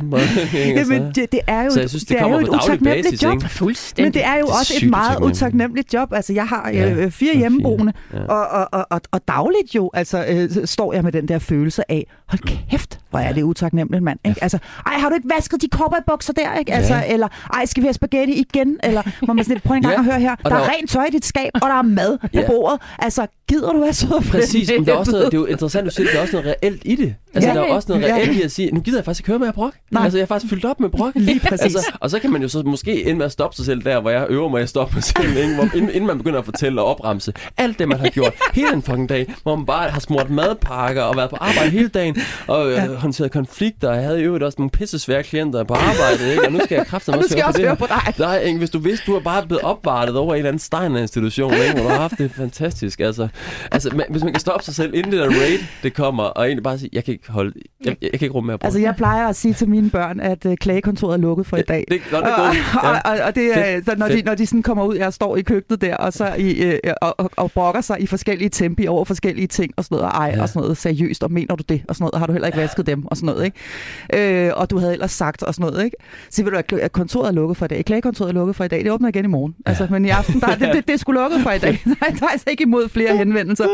[0.55, 2.55] ja, men det, det er jo, så jeg synes, det, det kommer er jo et
[2.55, 3.43] utaknemmeligt job.
[3.43, 4.05] Fuldstændig.
[4.05, 6.13] Men det er jo det er også et meget utaknemmeligt job.
[6.13, 8.19] Altså, jeg har ja, øh, fire hjemmeboende, ja.
[8.19, 11.91] og, og, og, og, og dagligt jo, altså, øh, står jeg med den der følelse
[11.91, 12.41] af, hold
[12.71, 14.19] kæft, hvor er det utaknemmeligt, mand.
[14.25, 14.43] Ikke?
[14.43, 15.69] Altså, ej, har du ikke vasket de
[16.07, 16.73] bukser der, ikke?
[16.73, 17.13] Altså, ja.
[17.13, 18.79] eller, ej, skal vi have spaghetti igen?
[18.83, 19.99] Eller, må man sådan, prøv en gang ja.
[19.99, 20.35] at høre her.
[20.35, 22.47] Der, der er rent tøj i dit skab, og der er mad på ja.
[22.47, 22.81] bordet.
[22.99, 25.87] Altså, gider du være så Præcis, men der er også noget, det er jo interessant,
[25.87, 27.15] at du siger, der er også noget reelt i det.
[27.37, 29.29] Altså, ja, der er også noget reelt i at sige, nu gider jeg faktisk ikke
[29.29, 29.73] høre mere brok.
[29.91, 30.05] Nej.
[30.05, 31.13] Altså, jeg er faktisk fyldt op med brok.
[31.15, 31.63] Lige præcis.
[31.63, 34.01] Altså, og så kan man jo så måske ende med at stoppe sig selv der,
[34.01, 35.55] hvor jeg øver mig at stoppe mig selv, ikke?
[35.55, 38.71] Hvor, inden, inden, man begynder at fortælle og opremse alt det, man har gjort hele
[38.71, 42.17] den fucking dag, hvor man bare har smurt madpakker og været på arbejde hele dagen,
[42.47, 42.87] og øh, ja.
[42.87, 46.47] håndteret konflikter, og jeg havde jo også nogle pisse svære klienter på arbejde, ikke?
[46.47, 48.19] og nu skal jeg kræfte også, høre, også høre på det.
[48.19, 48.59] Nej, ikke?
[48.59, 51.73] hvis du vidste, du har bare blevet opvartet over en eller anden Steiner-institution, ikke?
[51.73, 53.01] hvor du har haft det fantastisk.
[53.01, 53.29] Altså,
[53.73, 56.63] altså, hvis man kan stoppe sig selv, inden det der raid, det kommer, og egentlig
[56.63, 58.97] bare sige, jeg kan ikke holde, jeg, jeg, jeg kan ikke rumme mere Altså, jeg
[58.97, 61.85] plejer at sige til mine børn, at uh, klagekontoret er lukket for i dag.
[61.89, 62.91] Det, det, det er ja.
[62.91, 63.51] og, og, og det
[63.85, 66.35] så når, de, når de sådan kommer ud, jeg står i køkkenet der, og så
[66.39, 69.97] i, uh, og, og, og brokker sig i forskellige tempi over forskellige ting, og sådan
[69.97, 70.43] noget, og ej, ja.
[70.43, 72.59] og sådan noget, seriøst, og mener du det, og sådan noget, har du heller ikke
[72.59, 74.47] vasket dem, og sådan noget, ikke?
[74.47, 75.97] Øh, og du havde ellers sagt, og sådan noget, ikke?
[76.31, 77.85] Så vil du, at kontoret er lukket for i dag.
[77.85, 78.85] Klagekontoret er lukket for i dag.
[78.85, 79.55] Det åbner igen i morgen.
[79.67, 79.71] Ja.
[79.71, 81.83] Altså, men i aften, der, det, det, det er sgu lukket for i dag.
[81.87, 83.67] Nej, der er altså ikke imod flere henvendelser.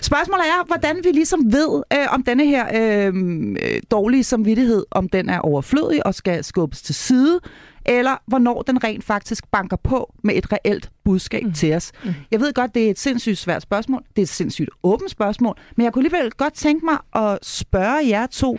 [0.00, 5.28] Spørgsmålet er, hvordan vi ligesom ved, øh, om denne her øh, dårlige samvittighed, om den
[5.28, 7.40] er overflødig og skal skubbes til side,
[7.86, 11.52] eller hvornår den rent faktisk banker på med et reelt budskab mm.
[11.52, 11.92] til os.
[12.04, 12.10] Mm.
[12.30, 14.02] Jeg ved godt, det er et sindssygt svært spørgsmål.
[14.16, 15.58] Det er et sindssygt åbent spørgsmål.
[15.76, 18.58] Men jeg kunne alligevel godt tænke mig at spørge jer to,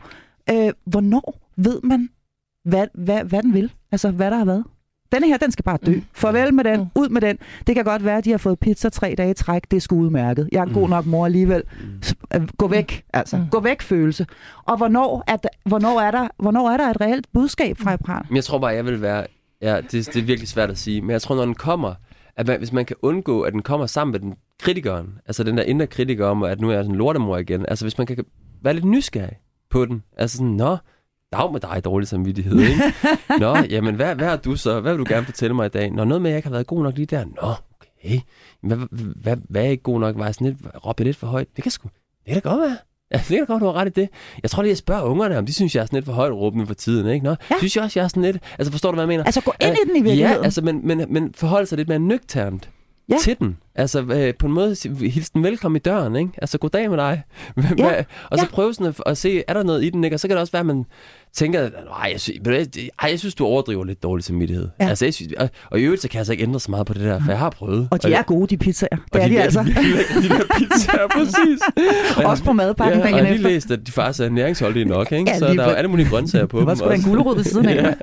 [0.50, 2.10] øh, hvornår ved man,
[2.66, 3.74] hvad, hvad, hvad den vil?
[3.92, 4.64] Altså, hvad der har været?
[5.12, 5.96] Denne her, den skal bare dø.
[5.96, 6.04] Mm.
[6.14, 6.86] Farvel med den, mm.
[6.96, 7.38] ud med den.
[7.68, 9.72] Det kan godt være, at de har fået pizza tre dage i træk.
[9.72, 10.50] Det er sgu udmærket.
[10.52, 11.64] Jeg er en god nok mor alligevel.
[12.36, 13.46] Øh, gå væk, altså.
[13.52, 14.26] Gå væk følelse.
[14.64, 18.26] Og hvornår er, der, hvornår er, der, hvornår er der et reelt budskab fra Pral?
[18.36, 19.26] Jeg tror bare, jeg vil være...
[19.62, 21.02] Ja, det, det er virkelig svært at sige.
[21.02, 21.94] Men jeg tror, når den kommer,
[22.36, 25.58] at man, hvis man kan undgå, at den kommer sammen med den kritikeren, altså den
[25.58, 28.08] der indre kritiker om, at nu er jeg sådan en lortemor igen, altså hvis man
[28.08, 28.18] kan
[28.64, 29.38] være lidt nysgerrig
[29.70, 30.78] på den, altså sådan, nå,
[31.34, 32.82] Dag med dig, dårlig samvittighed, ikke?
[33.40, 34.80] Nå, jamen, hvad, hvad er du så?
[34.80, 35.92] Hvad vil du gerne fortælle mig i dag?
[35.92, 37.26] Nå, noget med, at jeg ikke har været god nok lige der.
[37.26, 38.20] Nå, okay.
[38.62, 40.18] Hvad, hvad, hvad, hvad er ikke god nok?
[40.18, 41.48] Var jeg sådan lidt, råbte lidt for højt?
[41.56, 41.90] Det kan sgu,
[42.26, 42.78] det kan da godt være.
[43.12, 44.10] Ja, det kan da godt, du har ret i det.
[44.44, 46.34] Jeg tror lige, jeg spørger ungerne, om de synes, jeg er sådan lidt for højt
[46.34, 47.24] råbende for tiden, ikke?
[47.24, 47.58] Nå, ja.
[47.58, 48.38] synes jeg også, jeg er sådan lidt...
[48.60, 49.24] Altså, forstår du, hvad jeg mener?
[49.24, 50.38] Altså, gå ind i den i virkeligheden.
[50.38, 52.70] Ja, altså, men, men, men forhold sig lidt mere nøgternt
[53.10, 53.18] ja.
[53.22, 53.58] til den.
[53.76, 56.32] Altså øh, på en måde hilse den velkommen i døren, ikke?
[56.38, 57.24] Altså goddag med dig.
[57.78, 58.04] ja.
[58.30, 58.52] og så ja.
[58.52, 60.16] prøve sådan at, at se, er der noget i den, ikke?
[60.16, 60.86] Og så kan det også være, at man
[61.34, 62.40] tænker, nej, jeg, synes,
[63.02, 64.70] ej, jeg synes, du overdriver lidt dårlig samvittighed.
[64.80, 64.90] Ja.
[64.90, 66.86] Altså, jeg synes, og, og, i øvrigt, så kan jeg altså ikke ændre så meget
[66.86, 67.88] på det der, for jeg har prøvet.
[67.92, 68.98] Og de og, er gode, de pizzaer.
[69.14, 69.64] Det er de, de altså.
[69.64, 71.60] De, de, de der pizzaer, præcis.
[72.26, 73.32] også på madpakken ja, dagen efter.
[73.32, 75.32] Og lige læst, at de faktisk er næringsholdige nok, ikke?
[75.32, 76.66] Ja, så der er alle mulige grøntsager på dem.
[76.66, 77.96] Der var sgu da en gulerod ved siden af.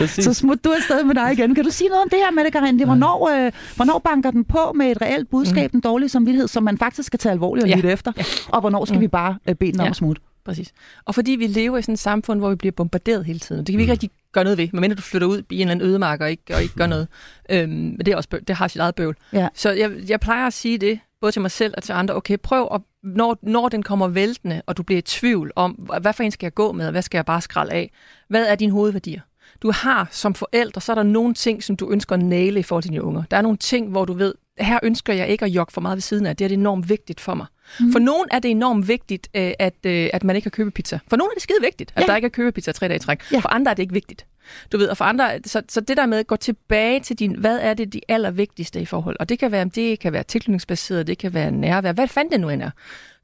[0.00, 1.54] ja, så smut du afsted med dig igen.
[1.54, 2.78] Kan du sige noget om det her med det, Karin?
[2.78, 5.76] Det, hvornår, øh, hvornår banker den på med et reelt budskab, mm.
[5.76, 7.76] en dårlig samvittighed, som man faktisk skal tage alvorligt og ja.
[7.76, 8.12] lytte efter?
[8.16, 8.22] Ja.
[8.48, 9.00] Og hvornår skal mm.
[9.00, 9.90] vi bare øh, bede den om ja.
[9.90, 10.22] at smutte?
[10.44, 10.72] Præcis.
[11.04, 13.66] Og fordi vi lever i sådan et samfund, hvor vi bliver bombarderet hele tiden.
[13.66, 13.92] Det kan vi ikke mm.
[13.92, 16.54] rigtig gøre noget ved, medmindre du flytter ud i en eller anden ødemark og ikke,
[16.54, 17.08] og ikke gør noget.
[17.50, 19.16] Øhm, men det, er også, det har sit eget bøvl.
[19.32, 19.48] Ja.
[19.54, 22.14] Så jeg, jeg plejer at sige det, både til mig selv og til andre.
[22.14, 25.70] Okay, prøv at, når, når den kommer væltende, og du bliver i tvivl om,
[26.00, 27.90] hvad for en skal jeg gå med, og hvad skal jeg bare skralde af?
[28.28, 29.20] Hvad er dine hovedværdier?
[29.62, 32.62] Du har som forældre, så er der nogle ting, som du ønsker at næle i
[32.62, 33.22] forhold til dine unger.
[33.30, 35.96] Der er nogle ting, hvor du ved, her ønsker jeg ikke at jogge for meget
[35.96, 36.36] ved siden af.
[36.36, 37.46] Det er det enormt vigtigt for mig.
[37.80, 37.92] Mm.
[37.92, 40.98] For nogen er det enormt vigtigt, øh, at, øh, at man ikke har købepizza.
[41.08, 42.06] For nogen er det skide vigtigt, at ja.
[42.06, 43.32] der ikke er købepizza tre dage i træk.
[43.32, 43.38] Ja.
[43.38, 44.26] For andre er det ikke vigtigt.
[44.72, 47.38] Du ved, og for andre, så, så det der med at gå tilbage til din,
[47.38, 49.16] hvad er det de allervigtigste i forhold?
[49.20, 52.40] Og det kan være, det kan være tilknytningsbaseret, det kan være nærvær, hvad fanden det
[52.40, 52.70] nu end er.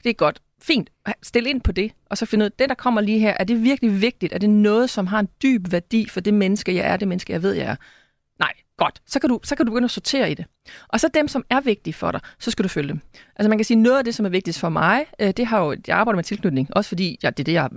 [0.05, 0.41] Det er godt.
[0.62, 0.91] Fint.
[1.22, 3.45] Stil ind på det, og så finde ud af, det der kommer lige her, er
[3.45, 4.32] det virkelig vigtigt?
[4.32, 7.32] Er det noget, som har en dyb værdi for det menneske, jeg er, det menneske,
[7.32, 7.76] jeg ved, jeg er?
[8.79, 9.03] Godt.
[9.07, 10.45] Så kan, du, så kan du begynde at sortere i det.
[10.89, 13.01] Og så dem, som er vigtige for dig, så skal du følge dem.
[13.37, 15.64] Altså man kan sige, noget af det, som er vigtigst for mig, øh, det har
[15.64, 17.68] jo, jeg arbejder med tilknytning, også fordi ja, det er det, jeg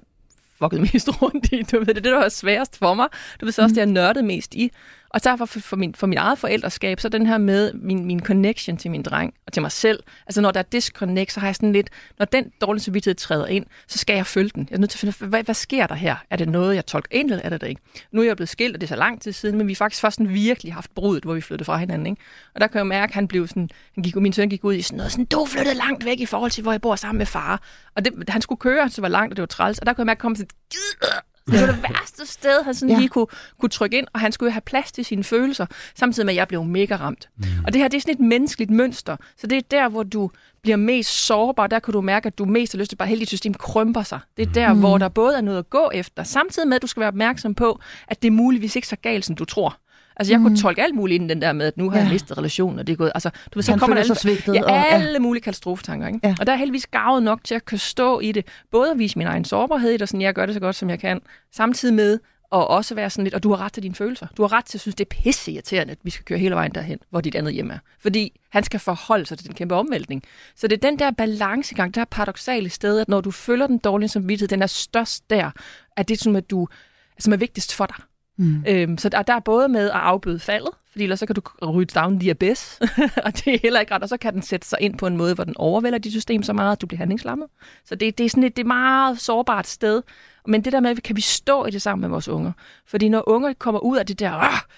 [0.60, 1.62] fucket mest rundt i.
[1.62, 3.08] Du ved, det er det, der var sværest for mig.
[3.42, 3.76] Du ved så også, mm.
[3.76, 4.72] det jeg nørdet mest i.
[5.10, 8.20] Og derfor for, for, min, for mit eget forældreskab, så den her med min, min
[8.20, 10.04] connection til min dreng og til mig selv.
[10.28, 11.90] Altså når der er disconnect, så har jeg sådan lidt,
[12.20, 14.68] når den dårlige samvittighed træder ind, så skal jeg følge den.
[14.70, 16.16] Jeg er nødt til at finde, hvad, hvad sker der her?
[16.30, 17.82] Er det noget, jeg tolker ind, eller er det det ikke?
[18.12, 19.78] Nu er jeg blevet skilt, og det er så lang tid siden, men vi har
[19.78, 22.08] faktisk først sådan virkelig haft brudet, hvor vi flyttede fra hinanden.
[22.08, 22.22] Ikke?
[22.56, 24.74] Og der kan jeg mærke, at han blev sådan, han gik, min søn gik ud
[24.74, 27.18] i sådan noget, sådan, du flyttede langt væk i forhold til, hvor jeg bor sammen
[27.18, 27.62] med far.
[27.96, 29.80] Og det, han skulle køre, så var langt, og det var træls.
[29.80, 30.50] Og der kunne jeg mærke, at komme sådan,
[31.52, 32.98] det var det værste sted, han sådan ja.
[32.98, 33.28] lige kunne,
[33.60, 36.38] kunne trykke ind, og han skulle jo have plads til sine følelser, samtidig med, at
[36.38, 37.30] jeg blev mega ramt.
[37.38, 37.44] Mm.
[37.66, 40.32] Og det her, det er sådan et menneskeligt mønster, så det er der, hvor du
[40.62, 43.20] bliver mest sårbar, der kan du mærke, at du mest har lyst til bare hele
[43.20, 44.20] dit system krymper sig.
[44.38, 44.80] Det er der, mm.
[44.80, 47.56] hvor der både er noget at gå efter, samtidig med, at du skal være opmærksom
[47.56, 49.78] på, at det er muligvis ikke så galt, som du tror.
[50.20, 50.46] Altså, jeg mm.
[50.46, 52.04] kunne tolke alt muligt ind den der med, at nu har ja.
[52.04, 53.12] jeg mistet relationen, og det er gået...
[53.16, 55.20] Altså, du ved, så Han kommer alle, svigtet, ja, og, alle ja.
[55.20, 56.20] mulige katastrofetanker, ikke?
[56.24, 56.36] Ja.
[56.40, 58.46] Og der er heldigvis gavet nok til at kunne stå i det.
[58.72, 60.76] Både at vise min egen sårbarhed i det, og sådan, jeg gør det så godt,
[60.76, 62.20] som jeg kan, samtidig med
[62.52, 64.28] og også være sådan lidt, og du har ret til dine følelser.
[64.38, 66.56] Du har ret til at synes, det er pisse irriterende, at vi skal køre hele
[66.56, 67.78] vejen derhen, hvor dit andet hjem er.
[68.00, 70.24] Fordi han skal forholde sig til den kæmpe omvæltning.
[70.56, 73.78] Så det er den der balancegang, der er paradoxale sted, at når du følger den
[73.78, 75.52] dårlige samvittighed, den er størst der,
[75.98, 76.68] at det er sådan, at du,
[77.20, 77.96] som er vigtigst for dig.
[78.38, 78.64] Mm.
[78.68, 81.42] Øhm, så der, der er både med at afbøde faldet, fordi ellers så kan du
[81.74, 82.80] ryge down the abyss,
[83.26, 85.18] og det er heller ikke ret, og så kan den sætte sig ind på en
[85.18, 87.48] måde, hvor den overvælder dit system så meget, at du bliver handlingslammet.
[87.86, 90.02] Så det, det er sådan et det er meget sårbart sted,
[90.48, 92.52] men det der med, kan vi stå i det sammen med vores unger?
[92.86, 94.30] Fordi når unger kommer ud af det der,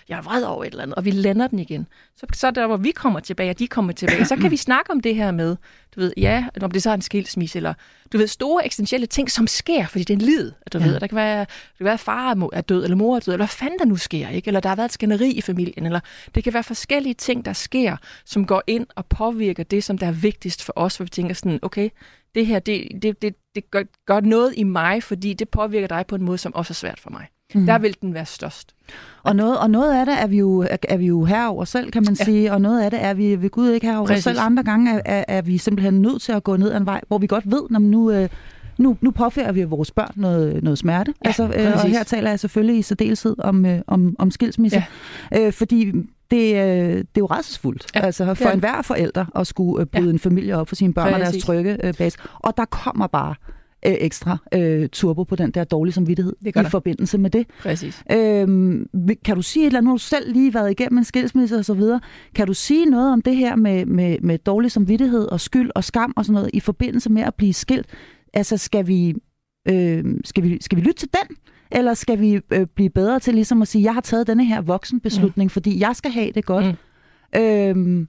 [0.09, 2.67] jeg er vred over et eller andet, og vi lander den igen, så, så der,
[2.67, 5.31] hvor vi kommer tilbage, og de kommer tilbage, så kan vi snakke om det her
[5.31, 5.55] med,
[5.95, 7.73] du ved, ja, om det så er en skilsmisse, eller
[8.13, 10.85] du ved, store eksistentielle ting, som sker, fordi det er en lid, at du ja.
[10.85, 13.33] ved, der kan være, det kan være, at far er død, eller mor er død,
[13.33, 14.47] eller hvad fanden der nu sker, ikke?
[14.47, 15.99] eller der har været et skænderi i familien, eller
[16.35, 20.07] det kan være forskellige ting, der sker, som går ind og påvirker det, som der
[20.07, 21.89] er vigtigst for os, hvor vi tænker sådan, okay,
[22.35, 26.05] det her, det, det, det, det gør, gør noget i mig, fordi det påvirker dig
[26.07, 27.27] på en måde, som også er svært for mig.
[27.55, 27.65] Mm.
[27.65, 28.75] Der vil den være størst.
[29.23, 32.03] Og noget, og noget af det er vi jo, er, vi jo herover selv, kan
[32.07, 32.23] man ja.
[32.23, 34.23] sige, og noget af det er vi ved Gud ikke herover Præcis.
[34.23, 34.39] selv.
[34.39, 37.01] Andre gange er, er, er vi simpelthen nødt til at gå ned ad en vej,
[37.07, 38.11] hvor vi godt ved, når nu...
[38.11, 38.29] Øh,
[38.77, 41.13] nu, nu påfører vi vores børn noget, noget smerte.
[41.23, 44.83] Ja, altså, øh, og her taler jeg selvfølgelig i særdeleshed om, øh, om, om skilsmisse.
[45.31, 45.45] Ja.
[45.45, 45.93] Øh, fordi
[46.31, 50.05] det, øh, det er jo rædselsfuldt ja, altså for enhver forælder at skulle øh, bryde
[50.05, 50.11] ja.
[50.11, 51.27] en familie op for sine børn Præcis.
[51.27, 52.17] og deres trygge øh, base.
[52.33, 53.35] Og der kommer bare
[53.85, 56.69] øh, ekstra øh, turbo på den der dårlige samvittighed det i der.
[56.69, 57.47] forbindelse med det.
[57.61, 58.03] Præcis.
[58.11, 58.85] Øhm,
[59.25, 61.55] kan du sige et eller andet, nu har du selv lige været igennem en skilsmisse
[61.55, 61.99] og så videre,
[62.35, 65.83] kan du sige noget om det her med, med, med dårlig samvittighed og skyld og
[65.83, 67.85] skam og sådan noget i forbindelse med at blive skilt?
[68.33, 69.15] Altså skal vi,
[69.69, 71.35] øh, skal vi, skal vi lytte til den?
[71.71, 74.61] Eller skal vi øh, blive bedre til ligesom at sige, jeg har taget denne her
[74.61, 75.49] voksenbeslutning, mm.
[75.49, 76.65] fordi jeg skal have det godt?
[77.35, 77.41] Mm.
[77.41, 78.07] Øhm,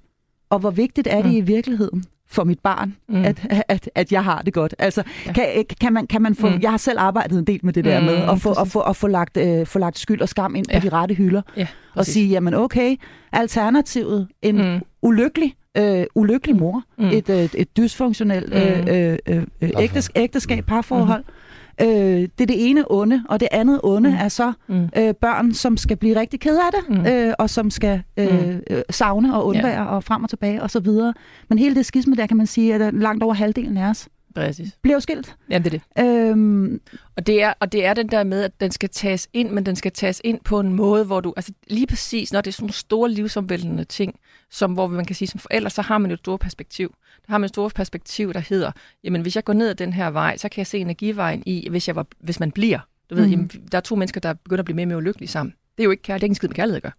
[0.51, 1.37] og hvor vigtigt er det mm.
[1.37, 2.05] i virkeligheden?
[2.33, 3.25] for mit barn, mm.
[3.25, 4.75] at, at, at jeg har det godt.
[4.79, 5.33] Altså, ja.
[5.33, 6.49] kan, kan, man, kan man få...
[6.49, 6.59] Mm.
[6.63, 8.81] Jeg har selv arbejdet en del med det der mm, med at få, at få,
[8.81, 10.79] at få, lagt, øh, få lagt skyld og skam ind ja.
[10.79, 11.43] på de rette hylder.
[11.57, 12.97] Ja, og sige, jamen okay,
[13.33, 14.81] alternativet, en mm.
[15.03, 17.05] ulykkelig øh, ulykkelig mor, mm.
[17.05, 18.89] et, et, øh, et dysfunktionelt mm.
[18.89, 21.35] øh, øh, øh, ægtes, ægteskab, parforhold, mm
[21.83, 24.17] Øh, det er det ene onde, og det andet onde mm.
[24.17, 24.89] er så mm.
[24.97, 27.07] øh, børn, som skal blive rigtig ked af det, mm.
[27.07, 28.61] øh, og som skal øh, mm.
[28.71, 29.85] øh, savne og undvære ja.
[29.85, 31.15] og frem og tilbage og så videre.
[31.49, 34.79] Men hele det skisme der, kan man sige, at langt over halvdelen af os Præcis.
[34.93, 35.37] jo skilt.
[35.51, 36.05] Ja, det er det.
[36.31, 36.81] Øhm,
[37.17, 39.67] og, det er, og det er den der med, at den skal tages ind, men
[39.67, 42.53] den skal tages ind på en måde, hvor du, altså lige præcis, når det er
[42.53, 44.15] sådan nogle store livsomvæltende ting,
[44.51, 46.95] som hvor man kan sige, som forældre, så har man jo et stort perspektiv.
[47.27, 48.73] Der har man et stort perspektiv, der hedder,
[49.05, 51.69] jamen hvis jeg går ned ad den her vej, så kan jeg se energivejen i,
[51.71, 52.79] hvis, jeg var, hvis man bliver.
[53.11, 53.31] Du ved, mm.
[53.31, 55.55] jamen, der er to mennesker, der begynder at blive mere og mere ulykkelige sammen.
[55.77, 56.93] Det er jo ikke kærlighed, det er ikke en skid med kærlighed at gøre.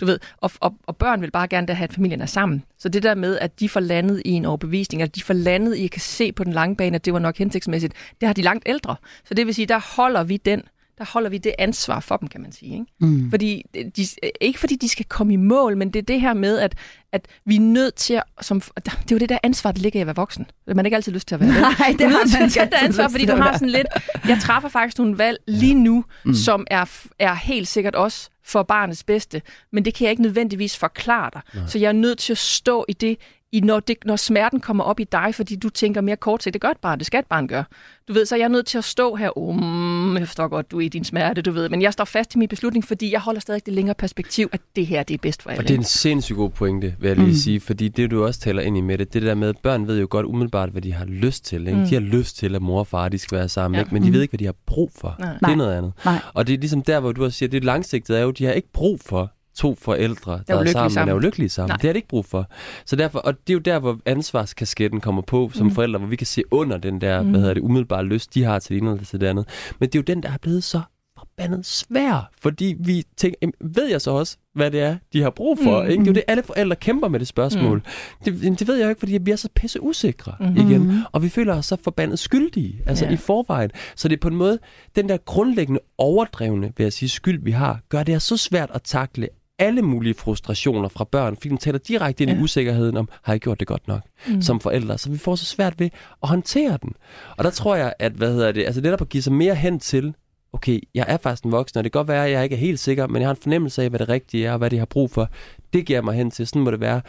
[0.00, 2.62] Du ved, og, og, og børn vil bare gerne have, at familien er sammen.
[2.78, 5.76] Så det der med, at de får landet i en overbevisning, at de får landet
[5.76, 8.32] i at kan se på den lange bane, at det var nok hensigtsmæssigt, det har
[8.32, 8.96] de langt ældre.
[9.24, 10.62] Så det vil sige, der holder vi den
[10.98, 12.72] der holder vi det ansvar for dem, kan man sige.
[12.72, 12.86] Ikke?
[13.00, 13.30] Mm.
[13.30, 13.62] Fordi
[13.96, 14.06] de,
[14.40, 16.74] ikke fordi de skal komme i mål, men det er det her med, at,
[17.12, 18.22] at vi er nødt til at...
[18.40, 20.46] Som, det er jo det der ansvar, der ligger i at være voksen.
[20.66, 21.98] Man har ikke altid lyst til at være Nej, det.
[21.98, 23.86] det har man ikke altid ansvar, fordi du har sådan lidt...
[24.28, 26.34] Jeg træffer faktisk nogle valg lige nu, mm.
[26.34, 26.84] som er,
[27.18, 29.42] er helt sikkert også for barnets bedste,
[29.72, 31.42] men det kan jeg ikke nødvendigvis forklare dig.
[31.54, 31.66] Nej.
[31.66, 33.18] Så jeg er nødt til at stå i det,
[33.56, 36.52] i når, det, når smerten kommer op i dig, fordi du tænker mere kort til,
[36.52, 37.64] det gør et barn, det skal et barn gøre.
[38.08, 40.76] Du ved, så er jeg nødt til at stå her, um, jeg forstår godt, du
[40.76, 43.20] er i din smerte, du ved, men jeg står fast i min beslutning, fordi jeg
[43.20, 45.60] holder stadig det længere perspektiv, at det her, det er bedst for alle.
[45.60, 47.34] Og det er en sindssygt god pointe, vil jeg lige mm.
[47.34, 49.86] sige, fordi det du også taler ind i med det, det der med, at børn
[49.86, 51.66] ved jo godt umiddelbart, hvad de har lyst til.
[51.66, 51.78] Ikke?
[51.78, 51.86] Mm.
[51.86, 53.82] De har lyst til, at mor og far de skal være sammen, ja.
[53.82, 53.94] ikke?
[53.94, 54.14] men de mm.
[54.14, 55.16] ved ikke, hvad de har brug for.
[55.18, 55.32] Nej.
[55.32, 55.92] Det er noget andet.
[56.04, 56.18] Nej.
[56.34, 58.52] Og det er ligesom der, hvor du også siger, det langsigtede er jo, de har
[58.52, 61.12] ikke brug for to forældre, der, er, er sammen, sammen.
[61.12, 61.68] er ulykkelige sammen.
[61.70, 61.76] Nej.
[61.76, 62.50] Det har de ikke brug for.
[62.84, 65.72] Så derfor, og det er jo der, hvor ansvarskasketten kommer på som mm.
[65.72, 67.30] forældre, hvor vi kan se under den der, mm.
[67.30, 69.48] hvad hedder det, umiddelbare lyst, de har til det ene eller til det andet.
[69.78, 70.80] Men det er jo den, der er blevet så
[71.18, 75.58] forbandet svær, fordi vi tænker, ved jeg så også, hvad det er, de har brug
[75.62, 75.82] for?
[75.82, 75.90] Mm.
[75.90, 76.00] Ikke?
[76.00, 77.82] Det er jo det, alle forældre kæmper med det spørgsmål.
[78.26, 78.40] Mm.
[78.40, 80.56] Det, det ved jeg jo ikke, fordi vi er så pisse usikre mm.
[80.56, 83.14] igen, og vi føler os så forbandet skyldige, altså yeah.
[83.14, 83.70] i forvejen.
[83.96, 84.58] Så det er på en måde,
[84.96, 88.82] den der grundlæggende overdrevne, vil jeg sige, skyld, vi har, gør det så svært at
[88.82, 89.28] takle
[89.58, 92.38] alle mulige frustrationer fra børn, fordi den taler direkte ind ja.
[92.38, 94.42] i usikkerheden om, har jeg gjort det godt nok mm.
[94.42, 94.98] som forældre?
[94.98, 95.90] Så vi får så svært ved
[96.22, 96.92] at håndtere den.
[97.36, 99.80] Og der tror jeg, at hvad hedder det, altså netop at give sig mere hen
[99.80, 100.14] til,
[100.52, 102.60] okay, jeg er faktisk en voksen, og det kan godt være, at jeg ikke er
[102.60, 104.78] helt sikker, men jeg har en fornemmelse af, hvad det rigtige er, og hvad de
[104.78, 105.28] har brug for.
[105.72, 107.00] Det giver mig hen til, sådan må det være.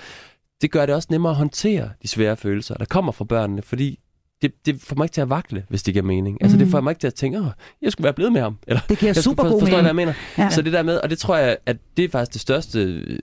[0.62, 4.00] Det gør det også nemmere at håndtere de svære følelser, der kommer fra børnene, fordi
[4.42, 6.38] det, det får mig ikke til at vakle, hvis det giver mening.
[6.42, 6.64] Altså, mm.
[6.64, 7.48] det får mig ikke til at tænke, åh,
[7.82, 8.58] jeg skulle være blevet med ham.
[8.68, 10.14] Eller, det giver jeg super god Forstår jeg, hvad jeg mener?
[10.38, 10.50] Ja.
[10.50, 13.20] Så det der med, og det tror jeg, at det er faktisk det største øh,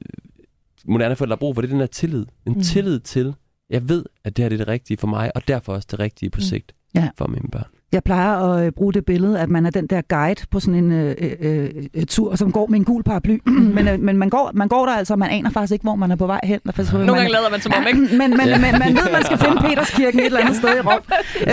[0.84, 2.26] moderne forældre har brug for, det er den her tillid.
[2.46, 2.62] En mm.
[2.62, 3.34] tillid til,
[3.70, 5.98] jeg ved, at det her det er det rigtige for mig, og derfor også det
[5.98, 6.42] rigtige på mm.
[6.42, 7.00] sigt mm.
[7.00, 7.08] ja.
[7.16, 7.73] for mine børn.
[7.94, 10.74] Jeg plejer at øh, bruge det billede, at man er den der guide på sådan
[10.84, 13.38] en øh, øh, øh tur, som går med en gul paraply.
[13.76, 15.94] men øh, men man, går, man går der altså, og man aner faktisk ikke, hvor
[15.94, 16.60] man er på vej hen.
[16.66, 18.00] Faktisk, Nogle man, gange lader man som om, ikke?
[18.00, 20.80] men, men, men, men man ved, man skal finde Peterskirken et eller andet sted i
[20.80, 21.00] Rom.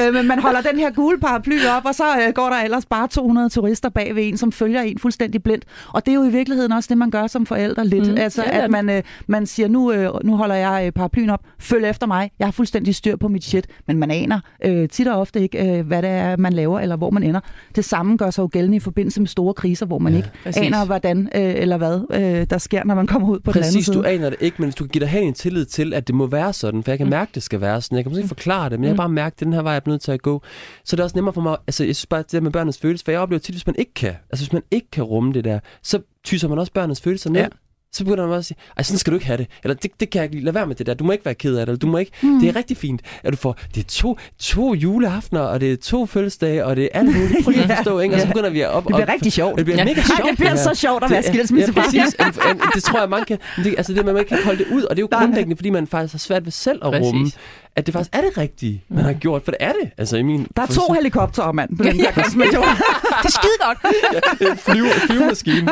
[0.07, 2.85] Øh, men man holder den her gule paraply op, og så øh, går der ellers
[2.85, 5.65] bare 200 turister bag ved en, som følger en fuldstændig blindt.
[5.93, 8.07] Og det er jo i virkeligheden også det, man gør som forældre lidt.
[8.11, 11.39] Mm, altså, at man, øh, man siger, nu, øh, nu holder jeg øh, paraplyen op,
[11.59, 13.67] følg efter mig, jeg har fuldstændig styr på mit shit.
[13.87, 16.95] Men man aner øh, tit og ofte ikke, øh, hvad det er, man laver, eller
[16.95, 17.39] hvor man ender.
[17.75, 20.29] Det samme gør sig jo gældende i forbindelse med store kriser, hvor man ja, ikke
[20.43, 20.61] præcis.
[20.61, 23.77] aner, hvordan øh, eller hvad øh, der sker, når man kommer ud på præcis, den
[23.77, 23.95] anden side.
[23.97, 26.07] du aner det ikke, men hvis du kan give dig hen en tillid til, at
[26.07, 27.11] det må være sådan, for jeg kan mm.
[27.11, 27.95] mærke, det skal være sådan.
[27.95, 28.37] Jeg kan måske ikke mm.
[28.37, 28.97] forklare det, men jeg kan mm.
[28.97, 30.41] bare mærke, at den her vej er nødt til at gå.
[30.85, 32.77] Så det er også nemmere for mig, altså jeg synes bare, det der med børnenes
[32.77, 35.33] følelser, for jeg oplever tit, hvis man ikke kan, altså hvis man ikke kan rumme
[35.33, 37.41] det der, så tyser man også børnenes følelser ned.
[37.41, 37.47] Ja.
[37.93, 39.47] Så begynder man også at sige, ej, sådan skal du ikke have det.
[39.63, 40.45] Eller det, det kan jeg ikke lide.
[40.45, 40.93] Lad være med det der.
[40.93, 41.71] Du må ikke være ked af det.
[41.71, 42.11] Eller du må ikke.
[42.21, 42.39] Mm.
[42.39, 45.77] Det er rigtig fint, at du får, det er to, to juleaftener, og det er
[45.77, 47.43] to fødselsdage, og det er alt muligt.
[47.43, 48.15] Prøv lige at forstå, ikke?
[48.15, 48.83] Og så begynder vi at op...
[48.83, 49.57] Det bliver op, rigtig sjovt.
[49.57, 49.85] Det bliver ja.
[49.85, 50.19] mega sjovt.
[50.19, 51.81] Ej, det bliver det så sjovt at være skilsmissefar.
[51.93, 52.15] Ja, præcis.
[52.75, 53.37] det tror jeg, man kan...
[53.63, 55.69] Det, altså det, man ikke kan holde det ud, og det er jo grundlæggende, fordi
[55.69, 57.31] man faktisk har svært ved selv at rumme,
[57.75, 59.43] at det faktisk er det rigtige, man har gjort.
[59.43, 59.91] For det er det.
[59.97, 62.23] Altså, i min der er to helikoptere, mand, på den der det
[63.25, 63.77] er skide godt.
[64.41, 65.69] ja, flyve, flyvemaskine.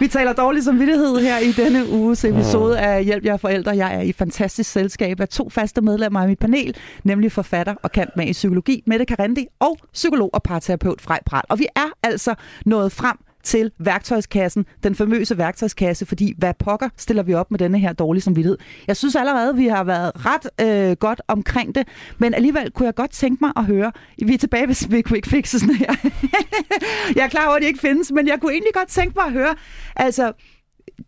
[0.00, 3.76] Vi taler dårlig samvittighed her i denne uges episode af Hjælp jer forældre.
[3.76, 7.92] Jeg er i fantastisk selskab af to faste medlemmer af mit panel, nemlig forfatter og
[7.92, 11.42] kant med i psykologi, Mette Karendi, og psykolog og parterapeut Frej Pral.
[11.48, 12.34] Og vi er altså
[12.66, 17.78] nået frem til værktøjskassen, den famøse værktøjskasse, fordi hvad pokker stiller vi op med denne
[17.78, 18.58] her dårlige samvittighed.
[18.86, 22.94] Jeg synes allerede, vi har været ret øh, godt omkring det, men alligevel kunne jeg
[22.94, 23.92] godt tænke mig at høre,
[24.26, 25.94] vi er tilbage ved quick fixes her.
[27.16, 29.26] jeg er klar over, at de ikke findes, men jeg kunne egentlig godt tænke mig
[29.26, 29.54] at høre,
[29.96, 30.32] altså,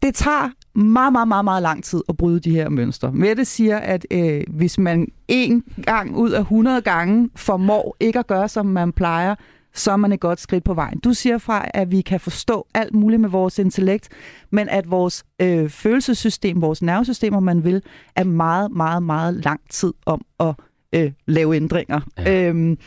[0.03, 3.13] det tager meget, meget, meget, meget lang tid at bryde de her mønstre.
[3.13, 8.27] Mette siger, at øh, hvis man en gang ud af 100 gange formår ikke at
[8.27, 9.35] gøre, som man plejer,
[9.75, 10.99] så er man et godt skridt på vejen.
[10.99, 14.09] Du siger fra, at vi kan forstå alt muligt med vores intellekt,
[14.51, 17.83] men at vores øh, følelsessystem, vores nervesystem, om man vil,
[18.17, 20.55] er meget, meget, meget lang tid om at
[20.93, 22.01] øh, lave ændringer.
[22.19, 22.49] Ja.
[22.49, 22.79] Øhm,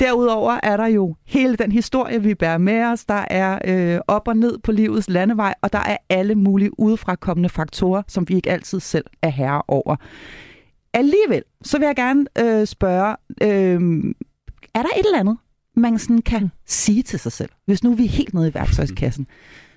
[0.00, 3.04] Derudover er der jo hele den historie, vi bærer med os.
[3.04, 7.48] Der er øh, op og ned på livets landevej, og der er alle mulige udefrakommende
[7.48, 9.96] faktorer, som vi ikke altid selv er herre over.
[10.94, 14.14] Alligevel, så vil jeg gerne øh, spørge, øh,
[14.74, 15.36] er der et eller andet,
[15.76, 16.50] man sådan kan mm.
[16.66, 19.26] sige til sig selv, hvis nu vi er helt nede i værktøjskassen.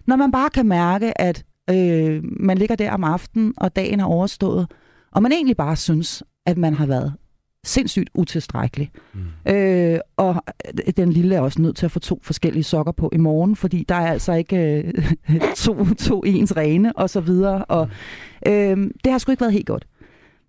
[0.08, 4.06] Når man bare kan mærke, at øh, man ligger der om aftenen, og dagen er
[4.06, 4.72] overstået,
[5.12, 7.14] og man egentlig bare synes, at man har været
[7.66, 8.92] sindssygt utilstrækkelig.
[9.14, 9.52] Mm.
[9.54, 10.44] Øh, og
[10.98, 13.86] den lille er også nødt til at få to forskellige sokker på i morgen, fordi
[13.90, 14.84] der er altså ikke
[15.30, 17.66] øh, to, to ens rene og så videre.
[17.66, 17.90] Og
[18.48, 19.88] øh, det har sgu ikke været helt godt.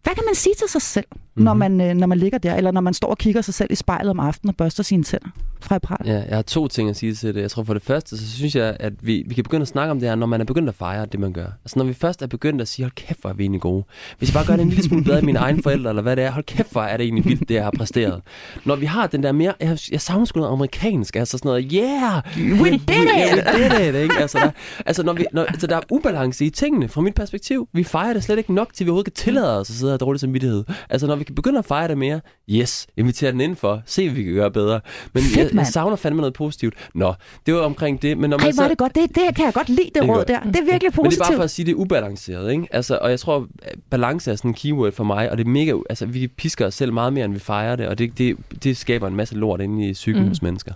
[0.02, 1.44] Hvad kan man sige til sig selv, mm-hmm.
[1.44, 3.72] når, man, øh, når man ligger der, eller når man står og kigger sig selv
[3.72, 5.28] i spejlet om aftenen og børster sine tænder?
[5.60, 6.06] Fra Pral?
[6.06, 7.40] Ja, jeg har to ting at sige til det.
[7.40, 9.90] Jeg tror for det første, så synes jeg, at vi, vi kan begynde at snakke
[9.90, 11.46] om det her, når man er begyndt at fejre det, man gør.
[11.64, 13.84] Altså når vi først er begyndt at sige, hold kæft, hvor er vi egentlig gode.
[14.18, 16.16] Hvis jeg bare gør det en lille smule bedre end mine egne forældre, eller hvad
[16.16, 18.20] det er, hold kæft, hvor er det egentlig vildt, det jeg har præsteret.
[18.64, 21.72] Når vi har den der mere, jeg, jeg savner sgu noget amerikansk, altså sådan noget,
[21.72, 22.22] yeah,
[22.60, 23.44] we did it!
[23.54, 24.14] We did it, ikke?
[24.20, 24.50] Altså, der,
[24.86, 27.68] altså, når vi, når, altså, der er ubalance i tingene, fra mit perspektiv.
[27.72, 30.00] Vi fejrer det slet ikke nok, til vi overhovedet kan tillade os at sidde og
[30.00, 30.64] dårlig samvittighed.
[30.90, 32.20] Altså når vi kan begynde at fejre det mere,
[32.50, 34.80] yes, invitere den indenfor, se hvad vi kan gøre bedre.
[35.12, 36.74] Men Fedt, jeg, jeg savner fandme noget positivt.
[36.94, 37.14] Nå,
[37.46, 38.18] det var omkring det.
[38.18, 38.94] Men når man Ej, var det godt.
[38.94, 40.40] Det, det kan jeg godt lide, det, det råd der.
[40.40, 41.02] Det er virkelig positivt.
[41.02, 42.52] Men det er bare for at sige, det er ubalanceret.
[42.52, 42.68] Ikke?
[42.70, 43.46] Altså, og jeg tror,
[43.90, 46.74] balance er sådan en keyword for mig, og det er mega, altså vi pisker os
[46.74, 49.60] selv meget mere, end vi fejrer det, og det, det, det skaber en masse lort
[49.60, 50.28] inde i psyken mm.
[50.28, 50.72] hos mennesker.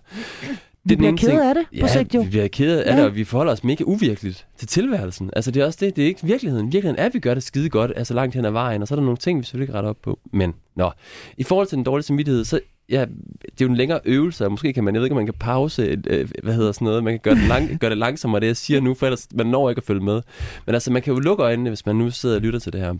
[0.89, 2.21] Det vi bliver ked af det på ja, sigt jo.
[2.21, 2.97] vi bliver ked af ja.
[2.97, 5.31] det, og vi forholder os mega uvirkeligt til tilværelsen.
[5.37, 6.67] Altså det er også det, det er ikke virkeligheden.
[6.73, 8.95] Virkeligheden er, at vi gør det skide godt, altså langt hen ad vejen, og så
[8.95, 10.19] er der nogle ting, vi selvfølgelig ikke retter op på.
[10.33, 10.91] Men, nå.
[11.39, 13.01] I forhold til den dårlige samvittighed, så ja,
[13.43, 15.27] det er jo en længere øvelse, og måske kan man, jeg ved ikke, om man
[15.27, 17.99] kan pause, et, øh, hvad hedder sådan noget, man kan gøre det, lang, gøre det
[17.99, 20.23] langsommere, det jeg siger nu, for ellers man når ikke at følge med.
[20.67, 22.81] Men altså, man kan jo lukke øjnene, hvis man nu sidder og lytter til det
[22.81, 22.95] her.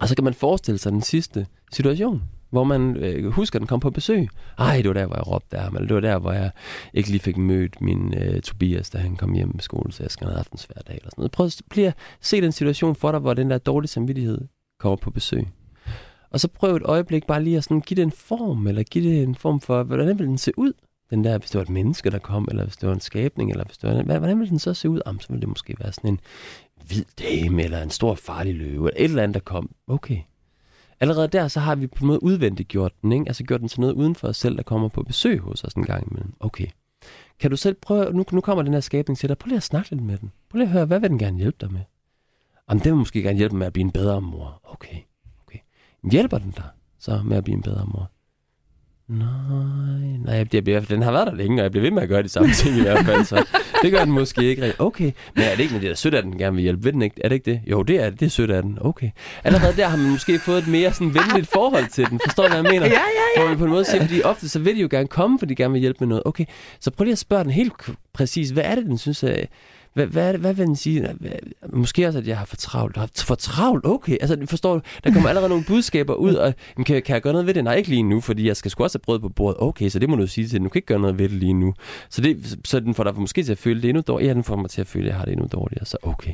[0.00, 3.66] Og så kan man forestille sig den sidste situation hvor man øh, husker, at den
[3.66, 4.28] kom på besøg.
[4.58, 6.50] Ej, det var der, hvor jeg råbte af ham, eller det var der, hvor jeg
[6.94, 10.10] ikke lige fik mødt min øh, Tobias, da han kom hjem med skole, så jeg
[10.10, 11.32] skal have en svær dag, eller sådan noget.
[11.32, 14.40] Prøv at, blive, se den situation for dig, hvor den der dårlige samvittighed
[14.80, 15.48] kommer på besøg.
[16.30, 19.10] Og så prøv et øjeblik bare lige at sådan give det en form, eller give
[19.10, 20.72] det en form for, hvordan vil den se ud?
[21.10, 23.50] Den der, hvis det var et menneske, der kom, eller hvis det var en skabning,
[23.50, 25.00] eller hvis det var, hvordan vil den så se ud?
[25.06, 26.20] Jamen, så ville det måske være sådan en
[26.86, 29.70] hvid dame, eller en stor farlig løve, eller et eller andet, der kom.
[29.86, 30.18] Okay,
[31.00, 33.24] allerede der, så har vi på en måde udvendigt gjort den, ikke?
[33.26, 35.72] Altså gjort den til noget uden for os selv, der kommer på besøg hos os
[35.72, 36.32] en gang imellem.
[36.40, 36.66] Okay.
[37.40, 39.62] Kan du selv prøve, nu, nu kommer den her skabning til dig, prøv lige at
[39.62, 40.32] snakke lidt med den.
[40.50, 41.80] Prøv lige at høre, hvad vil den gerne hjælpe dig med?
[42.70, 44.60] Jamen, den vil måske gerne hjælpe med at blive en bedre mor.
[44.64, 44.96] Okay,
[45.46, 45.58] okay.
[46.10, 46.64] Hjælper den dig
[46.98, 48.10] så med at blive en bedre mor?
[49.08, 52.08] Nej, nej, jeg bliver, den har været der længe, og jeg bliver ved med at
[52.08, 53.46] gøre de samme ting i hvert fald, så
[53.82, 54.80] det gør den måske ikke rigtigt.
[54.80, 56.84] Okay, men er det ikke, når det er sødt, at den gerne vil hjælpe?
[56.84, 57.16] Ved den ikke?
[57.24, 57.60] Er det ikke det?
[57.66, 58.20] Jo, det er det.
[58.20, 58.78] Det er sødt af den.
[58.80, 59.10] Okay.
[59.44, 62.20] Allerede der har man måske fået et mere sådan venligt forhold til den.
[62.24, 62.86] Forstår du, hvad jeg mener?
[62.86, 62.98] Ja, ja,
[63.36, 63.42] ja.
[63.42, 65.54] Hvor vi på en måde siger, fordi ofte så vil de jo gerne komme, fordi
[65.54, 66.22] de gerne vil hjælpe med noget.
[66.26, 66.44] Okay,
[66.80, 67.72] så prøv lige at spørge den helt
[68.12, 69.44] præcis, hvad er det, den synes er
[69.98, 71.08] hvad, hvad, hvad vil den sige?
[71.72, 72.96] Måske også, at jeg har for travlt.
[72.96, 73.86] Har for travlt?
[73.86, 74.16] Okay.
[74.20, 74.80] Altså, forstår du?
[75.04, 77.64] Der kommer allerede nogle budskaber ud, og kan, kan jeg gøre noget ved det?
[77.64, 79.56] Nej, ikke lige nu, fordi jeg skal sgu også have brød på bordet.
[79.60, 80.62] Okay, så det må du sige til den.
[80.62, 81.74] Du kan ikke gøre noget ved det lige nu.
[82.10, 84.30] Så, det, så den får dig måske til at føle det endnu dårligere.
[84.30, 85.84] Ja, den får mig til at føle, at jeg har det endnu dårligere.
[85.84, 86.32] Så okay.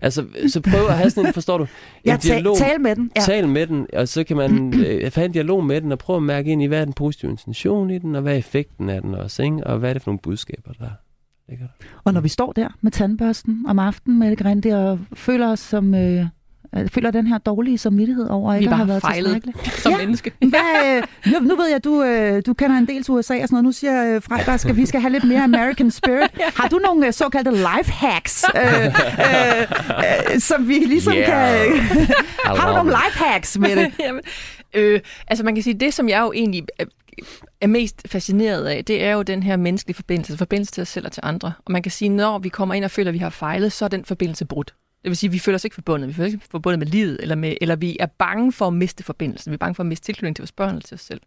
[0.00, 1.64] Altså, så prøv at have sådan en, forstår du?
[1.64, 1.68] En
[2.04, 2.56] ja, dialog.
[2.56, 3.10] Tal med den.
[3.16, 3.20] Ja.
[3.20, 6.16] Tal med den, og så kan man øh, have en dialog med den, og prøve
[6.16, 8.88] at mærke ind i, hvad er den positive intention i den, og hvad er effekten
[8.88, 9.66] af den også, ikke?
[9.66, 11.13] og hvad er det for nogle budskaber, der det
[11.48, 11.54] der.
[12.04, 15.94] Og når vi står der med tandbørsten om aftenen, Mette Grandi, og føler os som...
[15.94, 16.26] Øh,
[16.76, 19.44] øh, føler den her dårlige samvittighed over Vi ikke at have bare været fejlet
[19.82, 19.98] som Ja.
[19.98, 20.32] menneske.
[20.50, 23.34] Hvad, øh, nu, nu ved jeg, at du, øh, du kender en del til USA
[23.34, 23.64] og sådan noget.
[23.64, 26.30] Nu siger øh, der skal, vi skal have lidt mere American spirit.
[26.60, 29.62] Har du nogle øh, såkaldte life hacks, øh, øh,
[30.32, 31.26] øh, som vi ligesom Yeah.
[31.26, 32.06] kan...
[32.44, 33.92] Har du nogle life hacks med det?
[34.00, 34.20] Jamen,
[34.74, 36.62] øh, altså man kan sige, det som jeg jo egentlig
[37.60, 41.06] er, mest fascineret af, det er jo den her menneskelige forbindelse, forbindelse til os selv
[41.06, 41.52] og til andre.
[41.64, 43.84] Og man kan sige, når vi kommer ind og føler, at vi har fejlet, så
[43.84, 44.74] er den forbindelse brudt.
[45.02, 46.08] Det vil sige, at vi føler os ikke forbundet.
[46.08, 48.72] Vi føler os ikke forbundet med livet, eller, med, eller vi er bange for at
[48.72, 49.50] miste forbindelsen.
[49.50, 51.20] Vi er bange for at miste tilknytning til vores børn eller til os selv.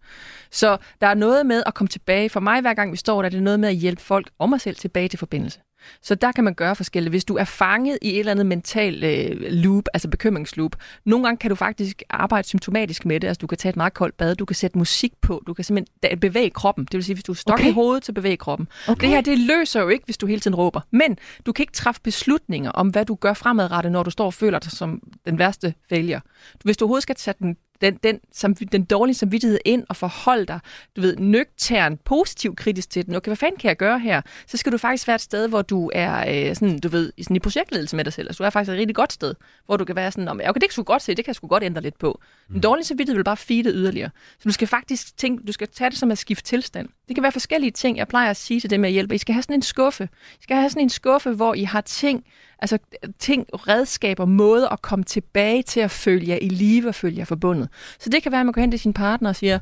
[0.51, 2.29] Så der er noget med at komme tilbage.
[2.29, 4.49] For mig, hver gang vi står der, er det noget med at hjælpe folk om
[4.49, 5.59] mig selv tilbage til forbindelse.
[6.01, 7.11] Så der kan man gøre forskelligt.
[7.11, 10.75] Hvis du er fanget i et eller andet mental øh, loop, altså bekymringsloop,
[11.05, 13.27] nogle gange kan du faktisk arbejde symptomatisk med det.
[13.27, 15.63] Altså du kan tage et meget koldt bad, du kan sætte musik på, du kan
[15.63, 16.85] simpelthen bevæge kroppen.
[16.85, 17.69] Det vil sige, hvis du er stok Okay.
[17.69, 18.67] i hovedet, så bevæge kroppen.
[18.87, 19.01] Okay.
[19.01, 20.81] Det her, det løser jo ikke, hvis du hele tiden råber.
[20.91, 24.33] Men du kan ikke træffe beslutninger om, hvad du gør fremadrettet, når du står og
[24.33, 26.21] føler dig som den værste failure.
[26.63, 30.45] Hvis du overhovedet skal tage den, den, den, som, den dårlige samvittighed ind og forholde
[30.45, 30.59] dig,
[30.95, 33.15] du ved, nøgtern, positiv kritisk til den.
[33.15, 34.21] Okay, hvad fanden kan jeg gøre her?
[34.47, 37.23] Så skal du faktisk være et sted, hvor du er øh, sådan, du ved, i
[37.23, 38.27] sådan i projektledelse med dig selv.
[38.27, 40.47] Altså, du er faktisk et rigtig godt sted, hvor du kan være sådan, "Nå, men
[40.47, 42.21] okay, det kan sgu godt se, det kan jeg sgu godt ændre lidt på.
[42.53, 44.09] Den dårlige samvittighed vil bare feede yderligere.
[44.39, 46.89] Så du skal faktisk tænke, du skal tage det som at skifte tilstand.
[47.07, 47.97] Det kan være forskellige ting.
[47.97, 49.15] Jeg plejer at sige til dem, jeg hjælper.
[49.15, 50.09] I skal have sådan en skuffe.
[50.39, 52.25] I skal have sådan en skuffe, hvor I har ting,
[52.59, 52.77] altså
[53.19, 57.25] ting, redskaber, måder at komme tilbage til at føle jer i live og føle jer
[57.25, 57.69] forbundet.
[57.99, 59.59] Så det kan være, at man går hen til sin partner og siger,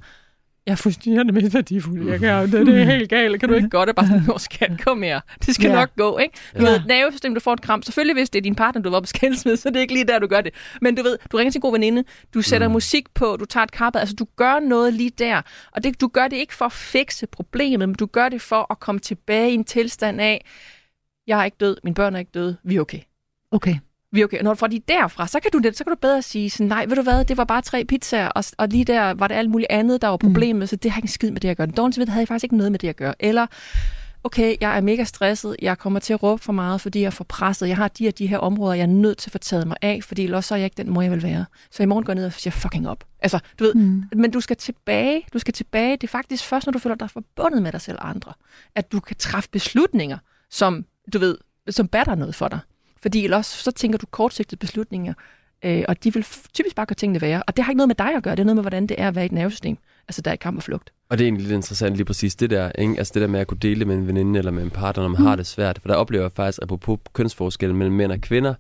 [0.66, 2.10] jeg er frustrerende mest værdifuld.
[2.10, 3.40] Jeg kan, det, det er helt galt.
[3.40, 3.90] Kan du ikke godt?
[3.90, 5.20] Og bare sådan, "Nå, skat, kom her.
[5.46, 5.76] Det skal Ja.
[5.76, 6.38] nok gå, ikke?
[6.60, 6.70] Du Ja.
[6.72, 7.82] ved, nervesystem, du får et kram.
[7.84, 10.06] Selvfølgelig, hvis det er din partner, du var på skændes så det er ikke lige
[10.06, 10.54] der, du gør det.
[10.82, 12.04] Men du ved, du ringer til en god veninde,
[12.34, 12.72] du sætter mm.
[12.74, 15.42] musik på, du tager et karbad, altså du gør noget lige der.
[15.72, 18.68] Og det, du gør det ikke for at fikse problemet, men du gør det for
[18.72, 20.46] at komme tilbage i en tilstand af,
[21.28, 23.00] jeg er ikke død, mine børn er ikke døde, vi er okay
[23.52, 23.76] Okay.
[24.16, 24.42] Vi okay.
[24.42, 26.86] Når du får de derfra, så kan du, så kan du bedre sige, sådan, nej,
[26.86, 29.50] ved du hvad, det var bare tre pizzaer, og, og lige der var det alt
[29.50, 30.68] muligt andet, der var problemet, mm.
[30.68, 31.68] så det har ikke en skid med det at gøre.
[31.68, 33.14] Den dårlige samvittighed havde faktisk ikke noget med det at gøre.
[33.20, 33.48] Eller,
[34.24, 37.10] okay, jeg er mega stresset, jeg kommer til at råbe for meget, fordi jeg er
[37.12, 39.38] for presset, jeg har de og de her områder, jeg er nødt til at få
[39.38, 41.46] taget mig af, fordi ellers så er jeg ikke den mor, jeg vil være.
[41.72, 43.04] Så i morgen går jeg ned og siger fucking op.
[43.22, 44.04] Altså, du ved, Mm.
[44.16, 47.10] men du skal tilbage, du skal tilbage, det er faktisk først, når du føler dig
[47.10, 48.34] forbundet med dig selv og andre,
[48.76, 50.18] at du kan træffe beslutninger,
[50.50, 51.38] som, du ved,
[51.70, 52.60] som batter noget for dig.
[53.06, 55.14] Fordi ellers så tænker du kortsigtede beslutninger,
[55.66, 57.44] øh, og de vil typisk bare gøre tingene værre.
[57.48, 58.96] Og det har ikke noget med dig at gøre, det er noget med, hvordan det
[58.98, 59.78] er at være i et nervesystem.
[60.08, 60.94] Altså, der er i kamp og flugt.
[61.10, 62.96] Og det er egentlig lidt interessant lige præcis det der, ikke?
[62.98, 65.04] Altså det der med at kunne dele det med en veninde eller med en partner,
[65.04, 65.28] når man mm.
[65.28, 65.80] har det svært.
[65.82, 68.54] For der oplever jeg faktisk, apropos kønsforskellen mellem mænd og kvinder,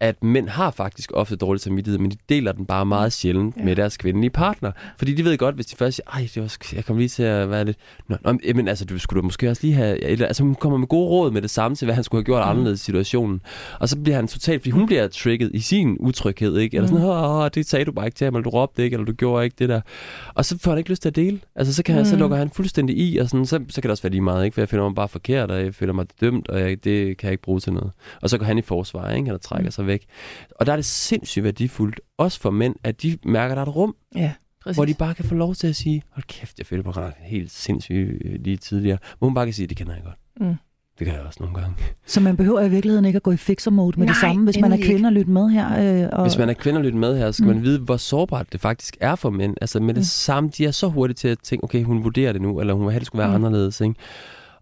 [0.00, 3.64] at mænd har faktisk ofte dårlig samvittighed, men de deler den bare meget sjældent ja.
[3.64, 4.72] Med deres kvindelige partner.
[4.98, 7.22] Fordi de ved godt, hvis de først siger, ej, det var, jeg kom lige til
[7.22, 7.76] at være lidt...
[8.08, 10.04] Nå, nå, men altså, du skulle da måske også lige have...
[10.04, 12.24] Eller, altså, hun kommer med gode råd med det samme til, hvad han skulle have
[12.24, 12.50] gjort mm.
[12.50, 13.40] anderledes i situationen.
[13.80, 14.62] Og så bliver han totalt...
[14.62, 16.76] Fordi hun bliver trigget i sin utryghed, ikke?
[16.76, 18.94] Eller sådan, åh, åh, det sagde du bare ikke til ham, eller du råbte ikke,
[18.94, 19.80] eller du gjorde ikke det der.
[20.34, 21.40] Og så får han ikke lyst til at dele.
[21.56, 22.20] Altså, så, kan han, så Mm.
[22.20, 24.54] lukker han fuldstændig i, og sådan, så, så kan det også være lige meget, ikke?
[24.54, 27.26] For jeg føler mig bare forkert, og jeg føler mig dømt, og jeg, det kan
[27.26, 27.90] jeg ikke bruge til noget.
[28.22, 29.26] Og så går han i forsvar, ikke?
[29.26, 29.70] Eller trækker mm.
[29.70, 30.04] sig væk.
[30.50, 33.66] Og der er det sindssygt værdifuldt, også for mænd, at de mærker, at der er
[33.66, 34.32] et rum, Ja,
[34.62, 34.76] præcis.
[34.76, 37.12] hvor de bare kan få lov til at sige, hold kæft, jeg føler mig ret
[37.20, 38.98] helt sindssygt øh, lige tidligere.
[39.18, 40.16] Hvor hun bare kan sige, det kender jeg godt.
[40.48, 40.54] Mm.
[40.98, 41.76] Det kan jeg også nogle gange.
[42.06, 44.58] Så man behøver i virkeligheden ikke at gå i fixer-mode med det Nej, samme, hvis
[44.60, 46.02] man er kvinde og lytte med her.
[46.04, 47.54] Øh, og, Hvis man er kvinde og lytter med her, så skal Mm.
[47.54, 49.54] man vide, hvor sårbart det faktisk er for mænd.
[49.60, 49.98] Altså med det Mm.
[50.00, 50.04] mm.
[50.04, 52.84] samme, de er så hurtige til at tænke, okay, hun vurderer det nu, eller hun
[52.84, 53.44] vil have, det skulle være mm.
[53.44, 53.80] anderledes.
[53.80, 53.94] Ikke?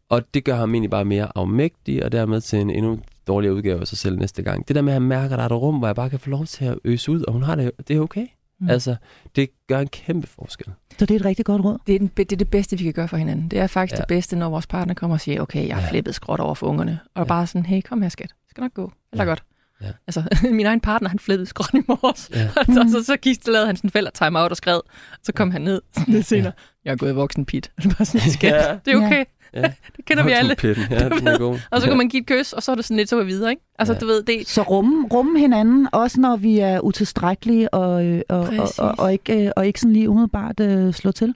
[0.09, 3.81] Og det gør ham egentlig bare mere afmægtig, og dermed til en endnu dårligere udgave
[3.81, 4.69] af sig selv næste gang.
[4.69, 6.19] Det der med, at han mærker, at der er et rum, hvor jeg bare kan
[6.19, 8.27] få lov til at øse ud, og hun har det, det er okay.
[8.61, 8.71] Mm.
[8.71, 8.97] Altså,
[9.37, 10.67] det gør en kæmpe forskel.
[10.99, 11.79] Så det er et rigtig godt råd.
[11.87, 13.49] Det er, den, det er det bedste, vi kan gøre for hinanden.
[13.49, 13.97] Det er faktisk ja.
[13.97, 14.01] Ja.
[14.01, 15.91] det bedste, når vores partner kommer og siger, okay, jeg har Ja.
[15.91, 16.99] flippet skråt over for ungerne.
[17.15, 17.29] Og Ja.
[17.29, 18.29] bare sådan, hey, kom her skat.
[18.29, 18.93] Det skal nok gå.
[19.13, 19.29] Eller Ja.
[19.31, 19.43] godt.
[19.83, 19.87] Ja.
[20.07, 20.23] Altså,
[20.59, 22.31] min egen partner, han flippede skråt i morges.
[22.35, 22.49] Ja.
[22.57, 24.81] og så, så, så gik, lavede han sådan en fælder timeout og skred.
[25.23, 26.53] Så kom han ned sådan lidt senere.
[26.85, 27.71] Jeg er gået i voksen pit.
[27.77, 28.77] Og det var sådan, skat, Ja.
[28.85, 29.25] det er okay.
[29.55, 29.63] Ja.
[29.97, 30.55] Det kender vi alle.
[30.55, 30.85] Pitten.
[30.91, 31.59] Ja, den er god.
[31.71, 33.23] Og så kan man give et kys, og så er det sådan lidt, så er
[33.25, 33.63] vi videre, ikke?
[33.79, 33.99] Altså, Ja.
[33.99, 38.41] du ved, det, Så rumme, rumme hinanden, også når vi er utilstrækkelige og, øh, og,
[38.41, 41.35] og, og, og, ikke, øh, og ikke sådan lige umiddelbart øh, slå til.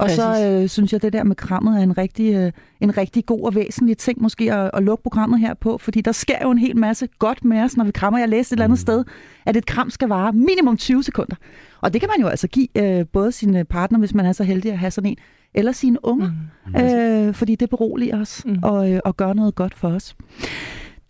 [0.00, 0.46] Og så Præcis.
[0.46, 3.54] øh, synes jeg, det der med krammet er en rigtig, øh, en rigtig god og
[3.54, 6.76] væsentlig ting måske at, at lukke programmet her på, fordi der sker jo en hel
[6.76, 8.18] masse godt med os, når vi krammer.
[8.18, 8.80] Jeg læste et eller andet Mm.
[8.82, 9.04] sted,
[9.46, 11.36] at et kram skal vare minimum 20 sekunder.
[11.80, 14.44] Og det kan man jo altså give øh, både sin partner, hvis man er så
[14.44, 15.16] heldig at have sådan en,
[15.54, 16.30] eller sine unger.
[16.66, 16.80] mm.
[16.80, 18.52] øh, fordi det beroliger os mm.
[18.52, 18.58] Mm.
[18.62, 20.16] og, øh, og gør noget godt for os.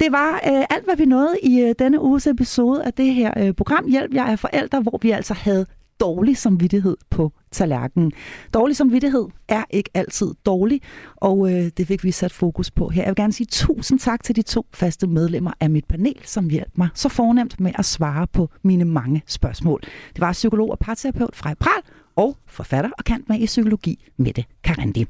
[0.01, 3.32] Det var øh, alt, hvad vi nåede i øh, denne uges episode af det her
[3.36, 5.66] øh, program Hjælp, jeg er forældre, hvor vi altså havde
[6.01, 8.12] dårlig samvittighed på tallerkenen.
[8.55, 10.80] Dårlig samvittighed er ikke altid dårlig,
[11.16, 13.03] og øh, det fik vi sat fokus på her.
[13.03, 16.51] Jeg vil gerne sige tusind tak til de to faste medlemmer af mit panel, som
[16.51, 19.80] hjalp mig så fornemt med at svare på mine mange spørgsmål.
[20.12, 21.82] Det var psykolog og parterapeut Frej Pral
[22.16, 25.07] og forfatter og kant med i psykologi, Mette Karandi.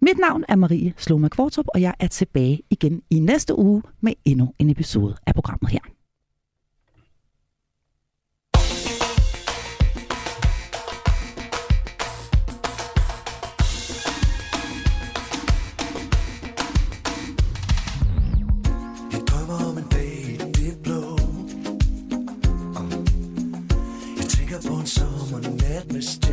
[0.00, 4.12] Mit navn er Marie Sloma Kvartrup, og jeg er tilbage igen i næste uge med
[4.24, 5.93] endnu en episode af programmet her.
[25.94, 26.23] mr.